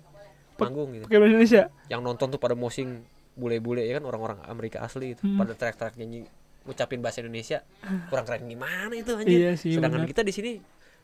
[0.55, 1.63] manggung gitu bahasa Indonesia.
[1.87, 3.03] yang nonton tuh pada mosing
[3.33, 5.37] bule-bule ya kan orang-orang Amerika asli itu Hmm.
[5.37, 6.21] pada teriak-teriak nyanyi
[6.63, 7.67] ngucapin bahasa Indonesia
[8.07, 10.11] kurang keren gimana itu anjir Iya sih, sedangkan benar.
[10.11, 10.51] kita di sini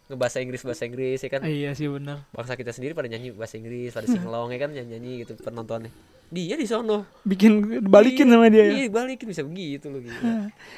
[0.09, 2.25] ngebahasa Inggris bahasa Inggris ya kan Iya sih benar.
[2.31, 5.93] bangsa kita sendiri pada nyanyi bahasa Inggris pada singlong ya kan nyanyi, -nyanyi gitu penontonnya
[6.29, 7.53] dia di sono Bikin
[7.85, 8.73] balikin Iya, sama dia ya.
[8.75, 10.17] iya balikin bisa begitu loh gitu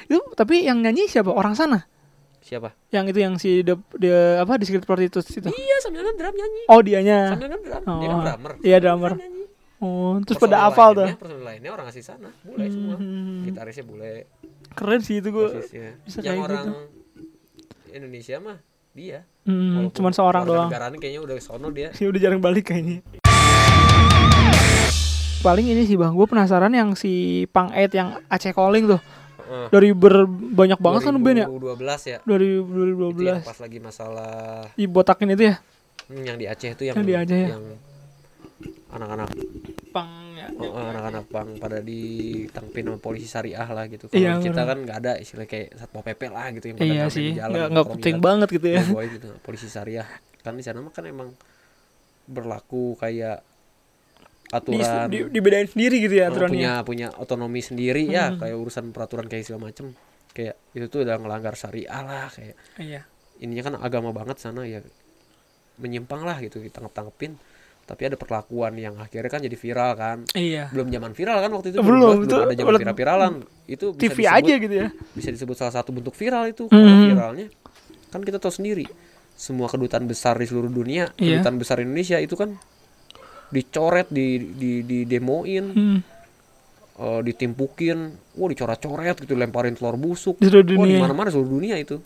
[0.05, 1.27] Itu tapi yang nyanyi siapa?
[1.27, 1.83] Orang sana.
[2.39, 5.47] siapa Yang itu yang si the, the apa di Secret Prostitutes itu.
[5.47, 7.19] iya sambil kan drum nyanyi Oh dianya.
[7.31, 9.11] sambil kan drum dia kan Oh, drummer iya, drummer.
[9.77, 11.09] Oh, terus pada hafal tuh.
[11.15, 13.43] personil lainnya orang asli sana bule semua Hmm.
[13.43, 14.29] gitarisnya bule
[14.71, 15.47] Keren sih itu gue.
[16.01, 16.73] bisa yang kayak orang gitu.
[17.91, 18.57] Indonesia mah
[18.91, 19.23] dia.
[19.41, 20.69] Hmm, Walaupun cuman seorang doang.
[20.69, 21.89] negaraan kayaknya udah sono dia.
[21.97, 23.01] Sih udah jarang balik kayaknya.
[25.41, 29.01] Paling ini sih bang, gue penasaran yang si Pang Ed yang Aceh Calling tuh.
[29.67, 31.47] Dari berbanyak banget kan band ya?
[31.49, 32.17] 2012 ya.
[32.23, 34.31] Dari itu yang 2012 pas lagi masalah
[34.77, 35.55] dibotakin itu ya?
[36.07, 37.49] Hmm, yang di Aceh itu yang Yang di Aceh ya?
[37.51, 37.63] yang
[38.93, 39.27] anak-anak.
[39.89, 44.07] Pang anak-anak bang pada ditangkepin sama polisi syariah lah gitu.
[44.07, 47.03] Kalau Iya, kita kan nggak ada istilah kayak satpol pp lah gitu yang pada iya
[47.07, 48.81] sih di jalan, nggak nggak penting banget gitu ya.
[48.87, 50.07] Boy gitu polisi syariah.
[50.41, 51.29] Kan di sana mah kan emang
[52.25, 53.43] berlaku kayak
[54.51, 55.07] di, aturan.
[55.07, 56.55] di, dibedain sendiri gitu ya Oh, aturannya.
[56.59, 58.39] punya punya otonomi sendiri ya Hmm.
[58.39, 59.95] kayak urusan peraturan kayak segala macem.
[60.31, 63.03] Kayak itu tuh udah ngelanggar syariah lah kayak iya.
[63.39, 64.83] ininya kan agama banget sana ya.
[65.79, 67.39] Menyimpang lah gitu ditangkap tangkepin
[67.91, 70.17] tapi ada perlakuan yang akhirnya kan jadi viral kan.
[70.31, 70.71] Iya.
[70.71, 73.33] Belum zaman viral kan waktu itu Belum, 2012, itu ada zaman viral viralan.
[73.67, 74.87] Itu bisa TV disebut, aja gitu ya.
[75.11, 76.63] bisa disebut salah satu bentuk viral itu.
[76.65, 76.79] Hmm.
[76.79, 77.47] Kalau viralnya
[78.07, 78.87] kan kita tahu sendiri.
[79.35, 81.43] Semua kedutaan besar di seluruh dunia Iya.
[81.43, 82.55] kedutaan besar Indonesia itu kan
[83.49, 85.99] dicoret di di di demoin Hmm.
[86.95, 87.97] eh, ditimpukin.
[88.31, 90.39] Wah dicoret-coret gitu lemparin telur busuk.
[90.39, 91.99] Di seluruh wah di mana-mana seluruh dunia itu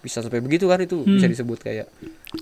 [0.00, 1.86] bisa sampai begitu kan itu bisa disebut kayak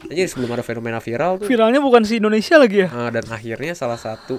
[0.07, 2.89] aja sebelum ada fenomena viral tuh Viralnya bukan si Indonesia lagi ya?
[2.89, 4.39] Ah, dan akhirnya salah satu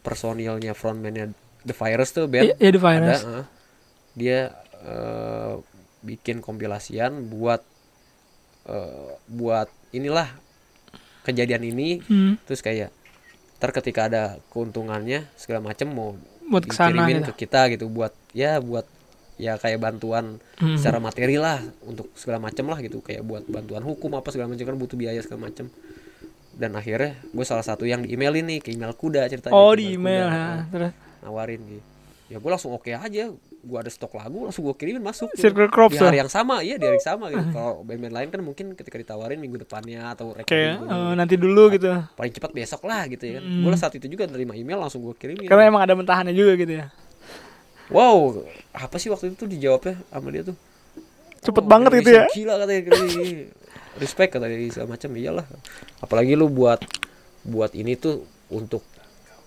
[0.00, 1.32] personilnya frontman-nya
[1.64, 3.20] The Virus tuh band Iya, iya, The Virus.
[3.20, 3.44] ada ah.
[4.14, 4.38] dia
[4.80, 5.52] eh,
[6.02, 7.64] bikin kompilasian buat
[8.64, 10.28] eh, buat inilah
[11.24, 12.36] kejadian ini Hmm.
[12.44, 12.92] terus kayak
[13.56, 17.32] ntar ketika ada keuntungannya segala macem mau Buat ke sana dikirimin gitu.
[17.32, 18.84] ke kita gitu buat ya buat
[19.36, 20.74] ya kayak bantuan Hmm.
[20.74, 24.62] secara materi lah untuk segala macem lah gitu kayak buat bantuan hukum apa segala macam
[24.64, 25.66] kan butuh biaya segala macem
[26.52, 29.92] dan akhirnya gue salah satu yang di email ini ke email kuda ceritanya Oh di
[29.92, 30.30] email Kuda.
[30.30, 30.46] ya.
[30.46, 31.82] Nah, Terus nawarin gitu
[32.24, 33.24] ya gue langsung oke aja
[33.60, 35.44] gue ada stok lagu langsung gue kirimin masuk gitu.
[35.44, 36.20] Circle Crops di hari lah.
[36.20, 39.36] yang sama iya di hari yang sama gitu kalau band-band lain kan mungkin ketika ditawarin
[39.36, 41.90] minggu depannya atau kayak eh, nanti dulu gitu.
[42.14, 43.60] paling cepat besok lah gitu ya kan Hmm.
[43.62, 46.72] gue saat itu juga nerima email langsung gue kirimin Karena emang ada mentahannya juga gitu
[46.76, 46.86] ya.
[47.88, 48.40] Wow
[48.72, 50.56] apa sih waktu itu dijawabnya sama dia tuh
[51.40, 52.24] Cepet Oh, banget gitu ya.
[52.26, 52.88] Gila katanya.
[53.94, 55.44] Respect kata dia segala macam iyalah.
[56.00, 56.80] Apalagi lu buat
[57.44, 58.80] buat ini tuh untuk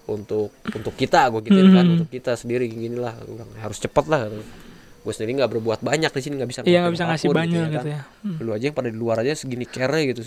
[0.05, 1.93] untuk untuk kita gue gituin kan Hmm.
[1.97, 3.17] untuk kita sendiri gini lah
[3.57, 7.05] harus cepet lah gue sendiri nggak berbuat banyak di sini nggak bisa Iya nggak bisa
[7.07, 7.73] ngasih apa pun banyak kan.
[7.73, 8.01] gitu ya.
[8.21, 8.37] Hmm.
[8.37, 10.21] lu aja yang pada di luar aja segini care gitu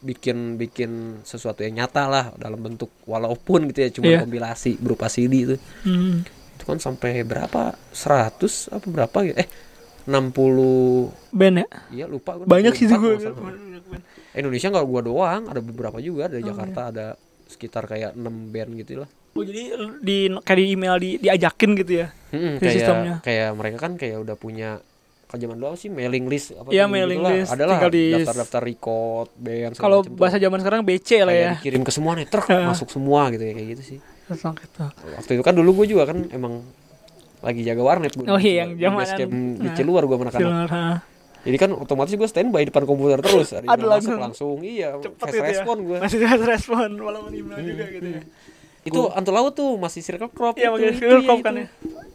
[0.00, 0.90] bikin bikin
[1.22, 4.18] sesuatu yang nyata lah dalam bentuk walaupun gitu ya cuma Iya.
[4.20, 6.26] kompilasi berupa CD itu Hmm.
[6.70, 8.40] Kan sampai berapa 100
[8.70, 9.48] apa berapa gitu eh
[10.06, 11.66] 60 Band ya.
[11.92, 13.14] Iya lupa gua Banyak sih 24 gue.
[13.20, 14.00] salah.
[14.32, 17.06] Indonesia nggak gua doang, ada beberapa juga dari Jakarta ada
[17.44, 19.08] sekitar kayak 6 band gitu lah.
[19.30, 22.08] Oh jadi di kayak di email di diajakin gitu ya.
[22.30, 23.14] Hmm, Di kayak sistemnya.
[23.20, 24.82] kayak mereka kan kayak udah punya
[25.24, 27.30] kalau zaman dulu sih mailing list apa Iya, gitu mailing lah.
[27.32, 27.50] list.
[27.50, 31.50] Ada lah Tinggal di- daftar-daftar record band Kalau bahasa zaman sekarang BC lah ya.
[31.54, 33.98] dikirim ke semua nih, truk masuk semua gitu ya kayak gitu sih.
[34.30, 34.86] Langsung gitu.
[34.86, 36.62] Waktu itu kan dulu gue juga kan emang
[37.40, 38.26] lagi jaga warnet gue.
[38.28, 39.58] Oh iya, yang zamanan.
[39.58, 39.74] di Nah.
[39.74, 41.02] Ciluar gue anak-anak.
[41.40, 43.56] Jadi kan otomatis gue standby depan komputer terus.
[43.56, 44.20] Ada, langsung.
[44.20, 44.56] langsung.
[44.60, 45.48] Iya, Cepet fast gitu ya.
[45.48, 45.98] respon gue.
[45.98, 48.22] Masih fast respon walaupun email juga gitu ya.
[48.80, 51.46] Itu Anto Laut tuh masih circle crop Iya, itu, itu, circle crop itu.
[51.48, 51.66] kan ya.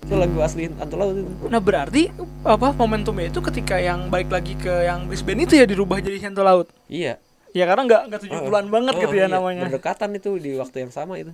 [0.06, 1.30] Itu lagu asli Anto Laut itu.
[1.50, 2.14] Nah berarti
[2.46, 6.46] apa momentumnya itu ketika yang balik lagi ke yang Brisbane itu ya dirubah jadi Sento
[6.46, 6.70] Laut.
[6.86, 7.18] Iya.
[7.50, 9.62] Ya karena nggak nggak tujuh bulan banget Oh, gitu ya iya, namanya.
[9.66, 11.34] Berdekatan itu di waktu yang sama itu.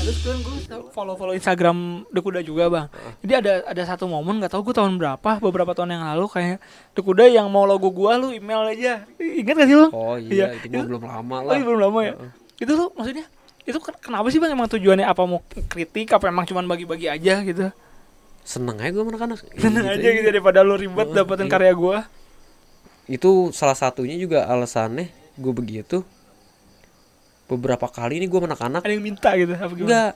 [0.00, 0.56] Terus kan gue
[0.90, 1.76] follow follow Instagram
[2.08, 2.86] The Kuda juga bang.
[3.20, 6.56] Jadi ada ada satu momen nggak tahu gue tahun berapa beberapa tahun yang lalu kayak
[6.90, 9.04] The Kuda yang mau logo gua lu email aja.
[9.14, 9.88] Ingat gak sih lu?
[9.90, 11.54] Oh iya, itu mah belum lama Oh, lah.
[11.54, 12.12] iya, belum lama ya.
[12.56, 13.24] Itu tuh maksudnya
[13.60, 17.40] itu ken- kenapa sih bang emang tujuannya apa mau kritik apa emang cuman bagi-bagi aja
[17.42, 17.68] gitu
[18.40, 19.36] Seneng aja gue anak-anak.
[19.46, 21.52] Ya, seneng gitu aja gitu daripada lu ribet Oh, dapetin iya.
[21.52, 21.98] karya gua
[23.04, 26.02] Itu salah satunya juga alasannya gue begitu.
[27.50, 30.12] Beberapa kali ini gue sama anak-anak ada yang minta gitu apa gimana enggak.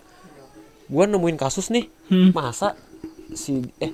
[0.87, 1.91] Gue nemuin kasus nih.
[2.07, 2.31] Hmm.
[2.31, 2.79] Masa
[3.35, 3.91] si eh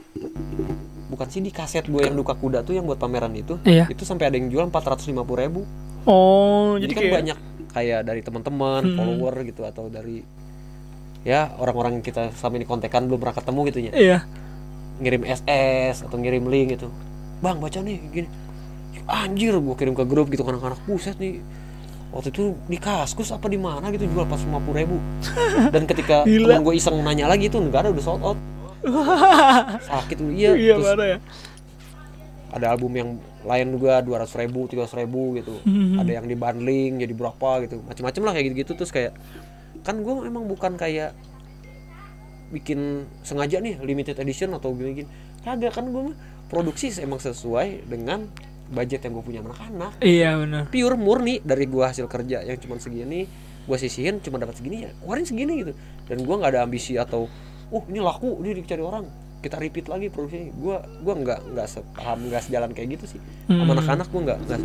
[1.11, 3.91] bukan sih di kaset gue yang duka kuda tuh yang buat pameran itu Iya.
[3.91, 5.11] itu sampai ada yang jual 450
[5.43, 5.67] ribu
[6.05, 7.39] oh jadi, jadi, kan kayak banyak
[7.71, 8.95] kayak dari teman-teman Hmm.
[8.95, 10.23] follower gitu atau dari
[11.23, 14.19] ya orang-orang yang kita selama ini kontekan belum pernah ketemu gitu ya iya
[15.01, 16.89] ngirim SS atau ngirim link gitu
[17.41, 18.29] bang baca nih gini
[19.09, 21.43] anjir gue kirim ke grup gitu kan anak-anak buset nih
[22.11, 24.99] waktu itu di kaskus apa di mana gitu jual pas lima ribu.
[25.71, 28.39] Dan ketika temen gue iseng nanya lagi tuh nggak ada udah sold out.
[29.91, 31.19] Sakit lu iya, iya terus ya.
[32.51, 33.11] ada album yang
[33.45, 35.55] lain juga dua ratus ribu tiga ribu gitu.
[35.69, 36.01] Hmm.
[36.01, 37.79] ada yang di bundling jadi berapa gitu.
[37.87, 39.13] Macam-macam lah kayak gitu-gitu terus kayak
[39.87, 41.15] kan gue emang bukan kayak
[42.51, 45.07] bikin sengaja nih limited edition atau gini-gini.
[45.47, 46.13] Kagak kan gue
[46.51, 48.27] produksi emang sesuai dengan
[48.71, 49.93] budget yang gue punya sama anak-anak.
[50.01, 50.63] Iya benar.
[50.71, 53.27] Pure murni dari gue hasil kerja yang cuma segini
[53.61, 55.73] gue sisihin cuma dapat segini ya keluarin segini gitu.
[56.07, 57.27] Dan gue nggak ada ambisi atau
[57.71, 59.07] oh ini laku ini dicari orang
[59.41, 60.53] kita repeat lagi produksinya.
[60.53, 63.21] Gue gua nggak nggak sepaham nggak sejalan kayak gitu sih.
[63.47, 63.73] Sama Hmm.
[63.73, 64.61] anak-anak gue nggak nggak.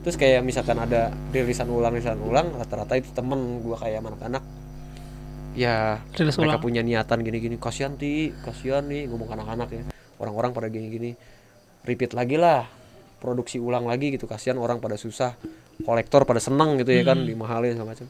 [0.00, 4.42] Terus kayak misalkan ada rilisan ulang rilisan ulang rata-rata itu temen gue kayak sama anak-anak.
[5.56, 6.64] Ya Rilis mereka ulang.
[6.64, 9.82] punya niatan gini-gini kasihan ti kasihan nih ngomong anak-anak ya.
[10.16, 11.16] Orang-orang pada gini-gini
[11.84, 12.68] repeat lagi lah
[13.26, 15.34] produksi ulang lagi gitu kasihan orang pada susah
[15.82, 17.26] kolektor pada senang gitu ya kan Hmm.
[17.26, 18.06] dimahalin sama macam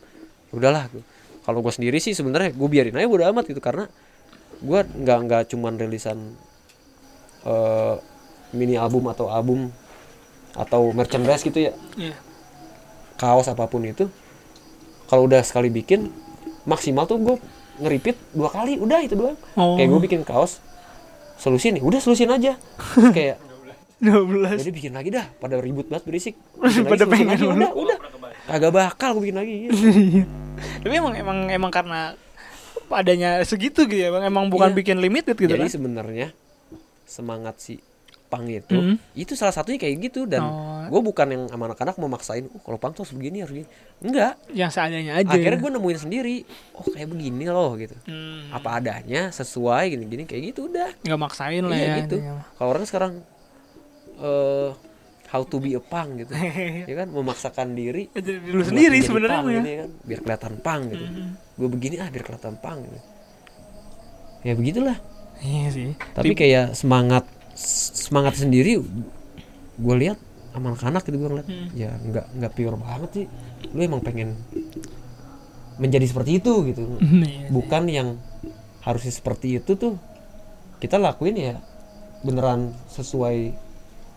[0.52, 1.00] udahlah gitu.
[1.42, 3.88] kalau gue sendiri sih sebenarnya gue biarin aja bodo amat gitu karena
[4.58, 6.18] gue nggak nggak cuman rilisan
[7.42, 7.94] eh,
[8.52, 9.72] mini album atau album
[10.52, 12.16] atau merchandise gitu ya iya
[13.16, 14.08] kaos apa pun itu
[15.06, 16.12] kalau udah sekali bikin
[16.64, 17.36] maksimal tuh gue
[17.78, 19.76] ngeripit dua kali udah itu doang Oh.
[19.76, 20.60] kayak gue bikin kaos
[21.36, 22.56] solusi nih udah solusin aja
[23.16, 23.36] kayak
[23.98, 26.34] 12 jadi bikin lagi dah pada ribut banget berisik
[26.84, 27.52] Pada lagi, pengen dulu.
[27.54, 27.98] udah udah
[28.46, 29.76] kagak bakal gue bikin lagi gitu.
[30.82, 32.12] Tapi emang emang emang karena
[32.88, 34.22] adanya segitu gitu ya, Bang.
[34.22, 34.78] Emang bukan Iya.
[34.78, 35.72] bikin limited gitu jadi kan.
[35.72, 36.28] sebenarnya
[37.04, 37.80] semangat si
[38.26, 38.98] pang itu Hmm.
[39.14, 40.82] itu salah satunya kayak gitu dan Oh.
[40.88, 43.68] gue bukan yang sama anak-anak mau maksain oh, kalau pang tuh harus begini harus begini
[44.00, 45.30] enggak Yang seadanya aja.
[45.30, 46.36] akhirnya gue nemuin sendiri
[46.74, 48.50] oh kayak begini loh gitu Hmm.
[48.50, 51.96] apa adanya sesuai gini-gini kayak gitu udah nggak maksain lah iya ya.
[52.02, 52.16] gitu
[52.58, 53.12] kalau orang sekarang
[54.18, 54.70] eh
[55.26, 56.32] how to be a pang gitu
[56.88, 59.62] ya kan memaksakan diri Jadi dulu buat sendiri sebenarnya ya.
[59.82, 61.28] kan biar kelihatan pang gitu Mhm.
[61.54, 62.98] gue begini ah biar kelihatan pang gitu.
[64.42, 64.96] ya begitulah
[65.38, 65.90] Iya sih.
[66.12, 67.26] tapi kayak semangat
[67.98, 68.80] semangat sendiri
[69.76, 70.16] gue lihat
[70.48, 71.68] sama anak-anak gitu gue ngeliat Hmm.
[71.74, 73.26] ya nggak nggak pure banget sih
[73.68, 74.32] lu emang pengen
[75.76, 77.50] menjadi seperti itu gitu Iya.
[77.50, 78.08] bukan yang
[78.80, 79.98] harusnya seperti itu tuh
[80.78, 81.54] kita lakuin ya
[82.22, 83.65] beneran sesuai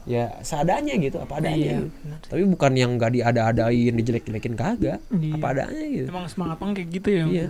[0.03, 2.25] ya seadanya gitu apa adanya Iya, gitu.
[2.25, 5.33] tapi bukan yang nggak diada-adain dijelek-jelekin kagak Iya.
[5.33, 7.25] apa adanya gitu Emang semangat pang kayak gitu ya.
[7.25, 7.47] iya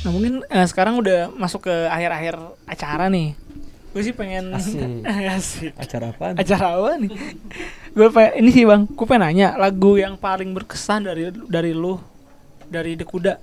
[0.00, 2.32] Nah mungkin eh, sekarang udah masuk ke akhir-akhir
[2.64, 3.36] acara nih.
[3.90, 4.80] Gue sih pengen Asik.
[5.36, 5.72] Asik.
[5.76, 7.10] acara apa Acara apa nih?
[7.90, 12.00] gue pengen ini sih bang, gue pengen nanya lagu yang paling berkesan dari dari lu
[12.64, 13.34] dari The Kuda.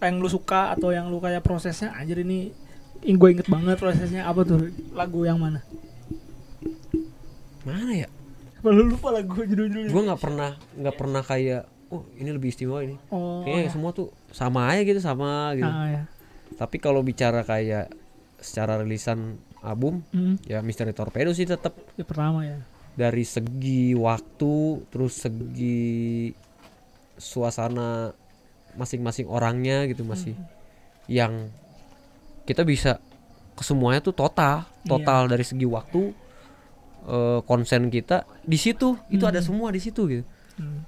[0.00, 2.50] Yang lu suka atau yang lu kayak prosesnya anjir ini
[3.06, 5.60] gue inget banget prosesnya apa tuh lagu yang mana?
[7.62, 8.08] mana ya
[8.58, 9.92] Apa lu lupa lagu judul-judulnya?
[9.92, 13.70] gue nggak pernah nggak pernah kayak oh ini lebih istimewa ini Oh, kayaknya ya.
[13.70, 16.02] semua tuh sama aja gitu sama gitu Ah, ya.
[16.56, 17.92] tapi kalau bicara kayak
[18.38, 22.60] secara rilisan album Hmm, ya Misteri Torpedo sih tetap yang pertama ya.
[22.94, 24.54] dari segi waktu
[24.86, 26.32] terus segi
[27.14, 28.12] suasana
[28.74, 30.34] masing-masing orangnya gitu masih
[31.06, 31.48] yang
[32.44, 33.00] kita bisa
[33.50, 36.12] ke semuanya tuh total total dari segi waktu
[37.04, 40.24] eh, konsen kita di situ itu ada semua di situ gitu
[40.54, 40.86] Hmm.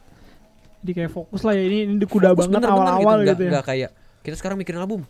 [0.78, 3.50] Jadi kayak fokus lah ya ini, ini Kuda Fokus banget awal-awal nggak- gitu, ya.
[3.50, 3.90] nggak kayak
[4.22, 5.02] kita sekarang mikirin album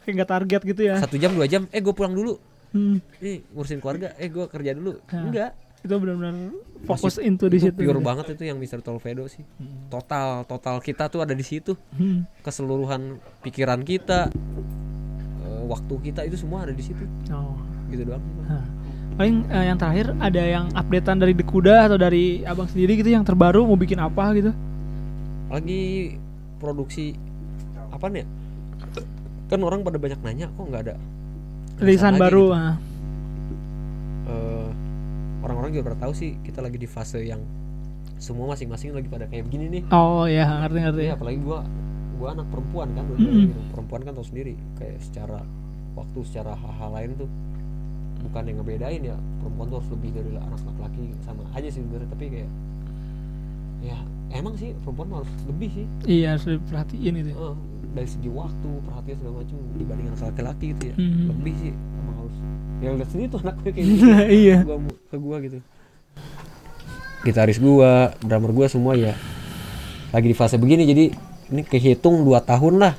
[0.00, 0.94] Kayak nggak target gitu ya.
[0.96, 3.04] satu jam dua jam eh gue pulang dulu Hmm.
[3.18, 5.22] nih ngurusin keluarga eh gue kerja dulu Nah.
[5.22, 7.76] enggak Itu benar-benar fokus Masih- into di itu situ.
[7.76, 8.00] pure gitu.
[8.00, 8.80] banget itu yang Mr.
[8.80, 9.90] Torpedo sih Hmm.
[9.90, 12.24] total total kita tuh ada di situ Hmm.
[12.40, 13.02] keseluruhan
[13.42, 14.32] pikiran kita
[15.64, 17.56] waktu kita itu semua ada di situ Oh.
[17.88, 18.22] gitu doang.
[19.12, 23.10] Paling eh, yang terakhir ada yang updatean dari The Kuda atau dari abang sendiri gitu
[23.10, 24.52] yang terbaru mau bikin apa gitu?
[25.48, 26.16] lagi
[26.56, 27.12] produksi
[27.88, 28.26] apa nih ya?
[29.46, 30.94] kan orang pada banyak nanya kok nggak ada
[31.76, 32.48] Rilisan baru.
[32.48, 32.56] gitu.
[34.24, 34.68] Eh,
[35.42, 37.44] orang-orang juga pada tahu sih kita lagi di fase yang
[38.16, 41.02] semua masing-masing lagi pada kayak begini nih Oh ya ngerti ngerti.
[41.02, 41.60] Iya, apalagi gua
[42.14, 43.48] gua anak perempuan kan Mm-mm.
[43.48, 43.60] gitu.
[43.70, 45.40] perempuan kan tahu sendiri kayak secara
[45.92, 47.28] waktu secara hal-hal lain tuh
[48.22, 52.08] bukan yang ngebedain ya perempuan tuh harus lebih dari anak laki-laki sama aja sih sebenarnya
[52.08, 52.50] tapi kayak
[53.82, 53.98] ya
[54.32, 57.30] emang sih perempuan harus lebih sih Iya harus diperhatiin itu.
[57.30, 57.54] Eh,
[57.92, 61.24] dari segi waktu perhatian segala macam dibanding anak laki-laki gitu ya Mhm.
[61.28, 62.36] lebih sih emang harus
[62.78, 64.58] ya lihat sendiri tuh anak gue kayak gitu iya.
[64.62, 65.58] gua ke gua gitu
[67.22, 69.14] gitaris gua drummer gua semua ya
[70.10, 71.04] lagi di fase begini jadi
[71.52, 72.94] ini kehitung dua tahun lah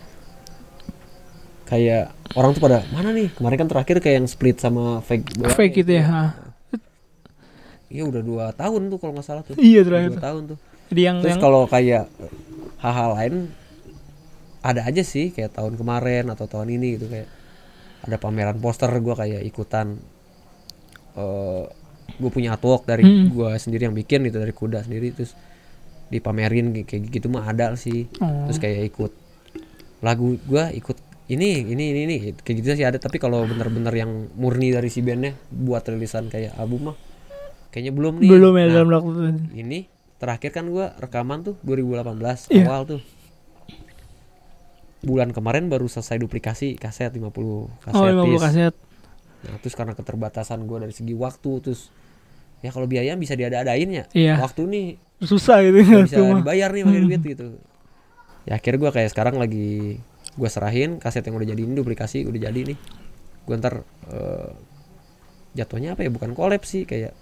[1.65, 5.51] kayak orang tuh pada mana nih kemarin kan terakhir kayak yang split sama fake bola
[5.51, 6.37] Fake gitu ya.
[7.87, 10.09] iya udah dua tahun tuh kalau nggak salah tuh Iya terakhir.
[10.11, 12.05] dua tahun tuh Jadi yang terus yang kalau kayak
[12.77, 13.33] hal-hal lain
[14.61, 17.27] ada aja sih kayak tahun kemarin atau tahun ini gitu kayak
[18.01, 19.97] ada pameran poster gua kayak ikutan
[21.13, 21.63] eh
[22.13, 23.31] gue punya artwork dari Hmm.
[23.31, 25.33] gua sendiri yang bikin gitu dari kuda sendiri terus
[26.13, 28.45] dipamerin kayak- gitu mah ada sih Oh.
[28.45, 29.11] terus kayak ikut
[29.99, 30.95] lagu gua ikut
[31.25, 34.99] ini ini ini ini kayak gitu sih ada tapi kalau bener-bener yang murni dari si
[34.99, 36.97] bandnya buat rilisan kayak album mah
[37.69, 39.41] kayaknya belum nih belum ya Nah, dalam waktu itu.
[39.55, 39.79] ini
[40.15, 42.65] terakhir kan gua rekaman tuh 2018 Iya.
[42.65, 43.01] awal tuh
[45.01, 47.27] bulan kemarin baru selesai duplikasi kaset 50
[47.81, 48.43] kaset Oh 50 disc.
[48.45, 48.73] kaset.
[49.43, 51.91] nah terus karena keterbatasan gua dari segi waktu terus
[52.59, 54.39] ya kalau biaya bisa diada-adain ya Iya.
[54.39, 54.85] waktu nih
[55.23, 56.39] Susah gitu nggak bisa Cuma.
[56.39, 57.07] dibayar nih pakai Hmm.
[57.07, 57.45] duit gitu
[58.43, 59.97] ya akhirnya gua kayak sekarang lagi
[60.33, 62.77] gua serahin kaset yang udah jadi ini duplikasi udah jadi nih
[63.43, 63.73] gua ntar
[64.07, 64.51] eh,
[65.53, 67.15] jatuhnya apa ya bukan collab sih kayak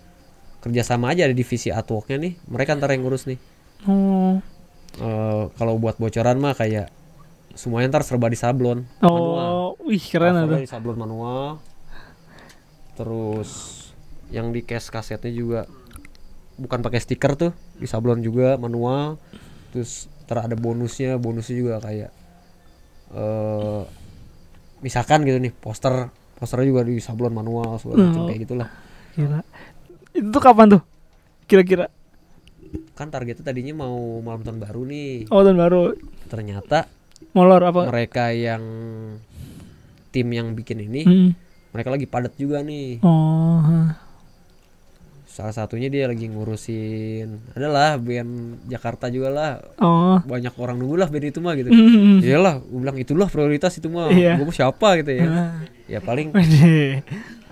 [0.60, 3.38] kerjasama aja ada divisi artworknya nih mereka ntar yang ngurus nih
[3.82, 4.38] Oh.
[4.94, 6.90] Eh, kalau buat bocoran mah kayak
[7.52, 9.74] semuanya ntar serba di sablon manual.
[9.74, 10.54] Oh, wih keren ada.
[10.54, 11.58] di sablon manual
[12.94, 13.52] terus
[14.30, 15.60] yang di case kasetnya juga
[16.62, 19.18] bukan pakai stiker tuh di sablon juga manual
[19.72, 22.12] terus ntar ada bonusnya bonusnya juga kayak
[23.12, 23.82] eh
[24.80, 28.28] misalkan gitu nih poster posternya juga di sablon manual segala macam Oh.
[28.28, 28.70] kayak gitulah
[29.12, 29.40] Gila.
[30.12, 30.82] Itu tuh kapan tuh?
[31.44, 31.92] kira-kira?
[32.94, 35.82] kan targetnya tadinya mau malam tahun baru nih Oh tahun baru.
[36.26, 36.88] ternyata
[37.32, 37.82] Molor apa?
[37.86, 38.64] mereka yang
[40.10, 41.32] tim yang bikin ini Hmm.
[41.70, 43.92] mereka lagi padat juga nih Oh.
[45.32, 48.32] Salah satunya dia lagi ngurusin adalah band
[48.66, 50.20] Jakarta juga lah Oh.
[50.20, 52.20] banyak orang nunggu lah band itu mah gitu Hmm.
[52.20, 54.36] iyalah gue bilang itulah prioritas itu mah Iya.
[54.36, 55.52] gue mau siapa gitu ya Ah.
[55.88, 56.36] ya paling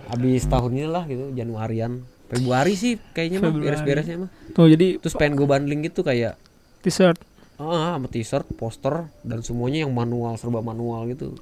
[0.05, 5.15] habis tahun ini lah gitu Januarian Februari sih kayaknya mah beres-beresnya mah Tuh jadi terus
[5.15, 6.35] pengen gue bundling gitu kayak
[6.81, 7.17] t-shirt.
[7.57, 11.35] ah sama t-shirt poster dan semuanya yang manual serba manual gitu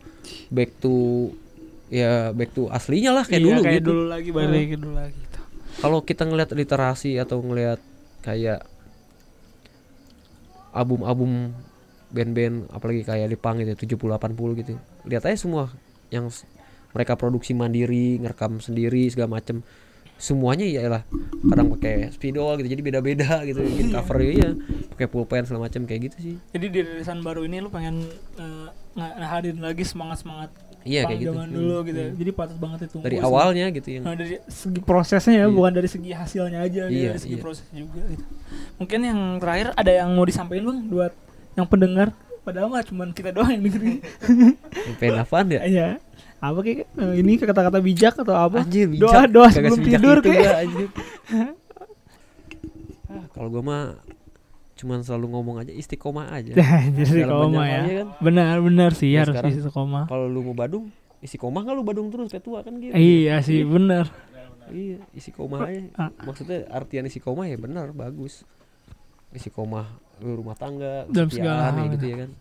[0.49, 1.29] back to
[1.87, 4.77] ya back to aslinya lah kayak Iya, dulu kayak gitu dulu lagi balik lagi ke
[4.77, 5.26] dulu lagi gitu.
[5.77, 7.79] Kalau kita ngelihat literasi atau ngelihat
[8.25, 8.65] kayak
[10.73, 11.53] album-album
[12.07, 14.73] band-band apalagi kayak Lipang gitu 70 80 gitu
[15.07, 15.71] lihat aja semua
[16.07, 16.31] yang
[16.95, 19.61] mereka produksi mandiri ngerekam sendiri segala macem.
[20.17, 21.05] Semuanya iyalah
[21.45, 23.61] kadang pakai spidol gitu jadi beda-beda gitu.
[23.61, 24.49] Bikin cover ya
[24.97, 26.35] pakai pulpen segala macem kayak gitu sih.
[26.57, 28.01] Jadi di rilisan baru ini lu pengen
[28.41, 28.67] eh,
[28.97, 30.49] nge- ngehadirin lagi semangat-semangat
[30.87, 31.99] iya kayak gitu zaman Hmm, dulu gitu.
[32.01, 32.15] hmm.
[32.15, 32.97] Jadi patut banget itu.
[32.97, 35.51] dari awalnya gitu yang Nah, dari segi prosesnya ya, Iya.
[35.51, 37.43] bukan dari segi hasilnya aja gitu, Iya, dari segi iya.
[37.43, 38.25] proses juga gitu.
[38.77, 41.13] Mungkin yang terakhir ada yang mau disampaikan Bang buat
[41.53, 42.07] yang pendengar
[42.41, 43.99] padahal mah cuman kita doang yang dengerin.
[44.95, 45.87] pengen apaan ya Iya.
[46.37, 48.61] Apa kayak eh, ini kata-kata bijak atau apa?
[48.61, 49.27] Anjir, doa bijak.
[49.27, 50.55] doa Kagak sebelum tidur kayak.
[53.07, 53.83] Ah, kalau gua mah
[54.77, 56.53] cuman selalu ngomong aja istiqomah aja.
[56.93, 57.81] Banyak ya.
[57.97, 58.07] kan?
[58.21, 59.35] Benar benar sih Ya, harus
[59.67, 60.05] koma.
[60.05, 62.93] Kalau lu mau Badung, istiqomah kan lu Badung terus sampai tua kan gitu.
[62.93, 64.05] Iya sih benar.
[64.67, 65.81] Iya, istiqomah aja.
[65.95, 66.11] Ah.
[66.21, 68.45] Maksudnya artian istiqomah ya benar, bagus.
[69.31, 69.87] Istiqomah
[70.19, 71.77] lu rumah tangga, Dalam segala hal.
[71.77, 72.31] ya gitu ya kan.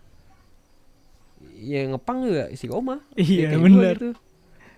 [1.57, 2.99] Ya ngepang juga istiqomah.
[3.14, 3.95] Iya, Ya, benar.
[3.97, 4.11] gitu.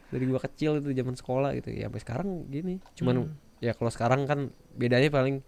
[0.09, 1.69] Dari gua kecil itu zaman sekolah gitu.
[1.71, 2.79] Ya sampai sekarang gini.
[2.95, 3.35] Cuman Hmm.
[3.59, 5.43] ya kalau sekarang kan bedanya paling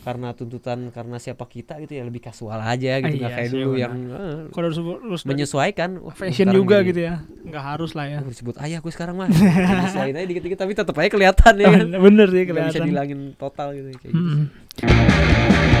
[0.00, 3.54] karena tuntutan karena siapa kita gitu ya lebih kasual aja gitu nggak Iya kayak sih,
[3.54, 6.88] dulu yang eh, Kalau harus harus menyesuaikan Wah, fashion juga gini.
[6.88, 7.14] gitu ya.
[7.42, 8.18] Nggak harus lah ya.
[8.18, 9.28] Uh, disebut ayah gue sekarang mah
[9.80, 12.88] Nyesuaiin aja dikit-dikit tapi tetap aja kelihatan ya kan Bener sih nggak bisa kelihatan.
[12.88, 15.79] dilangin total gitu kayak gitu Mm-mm.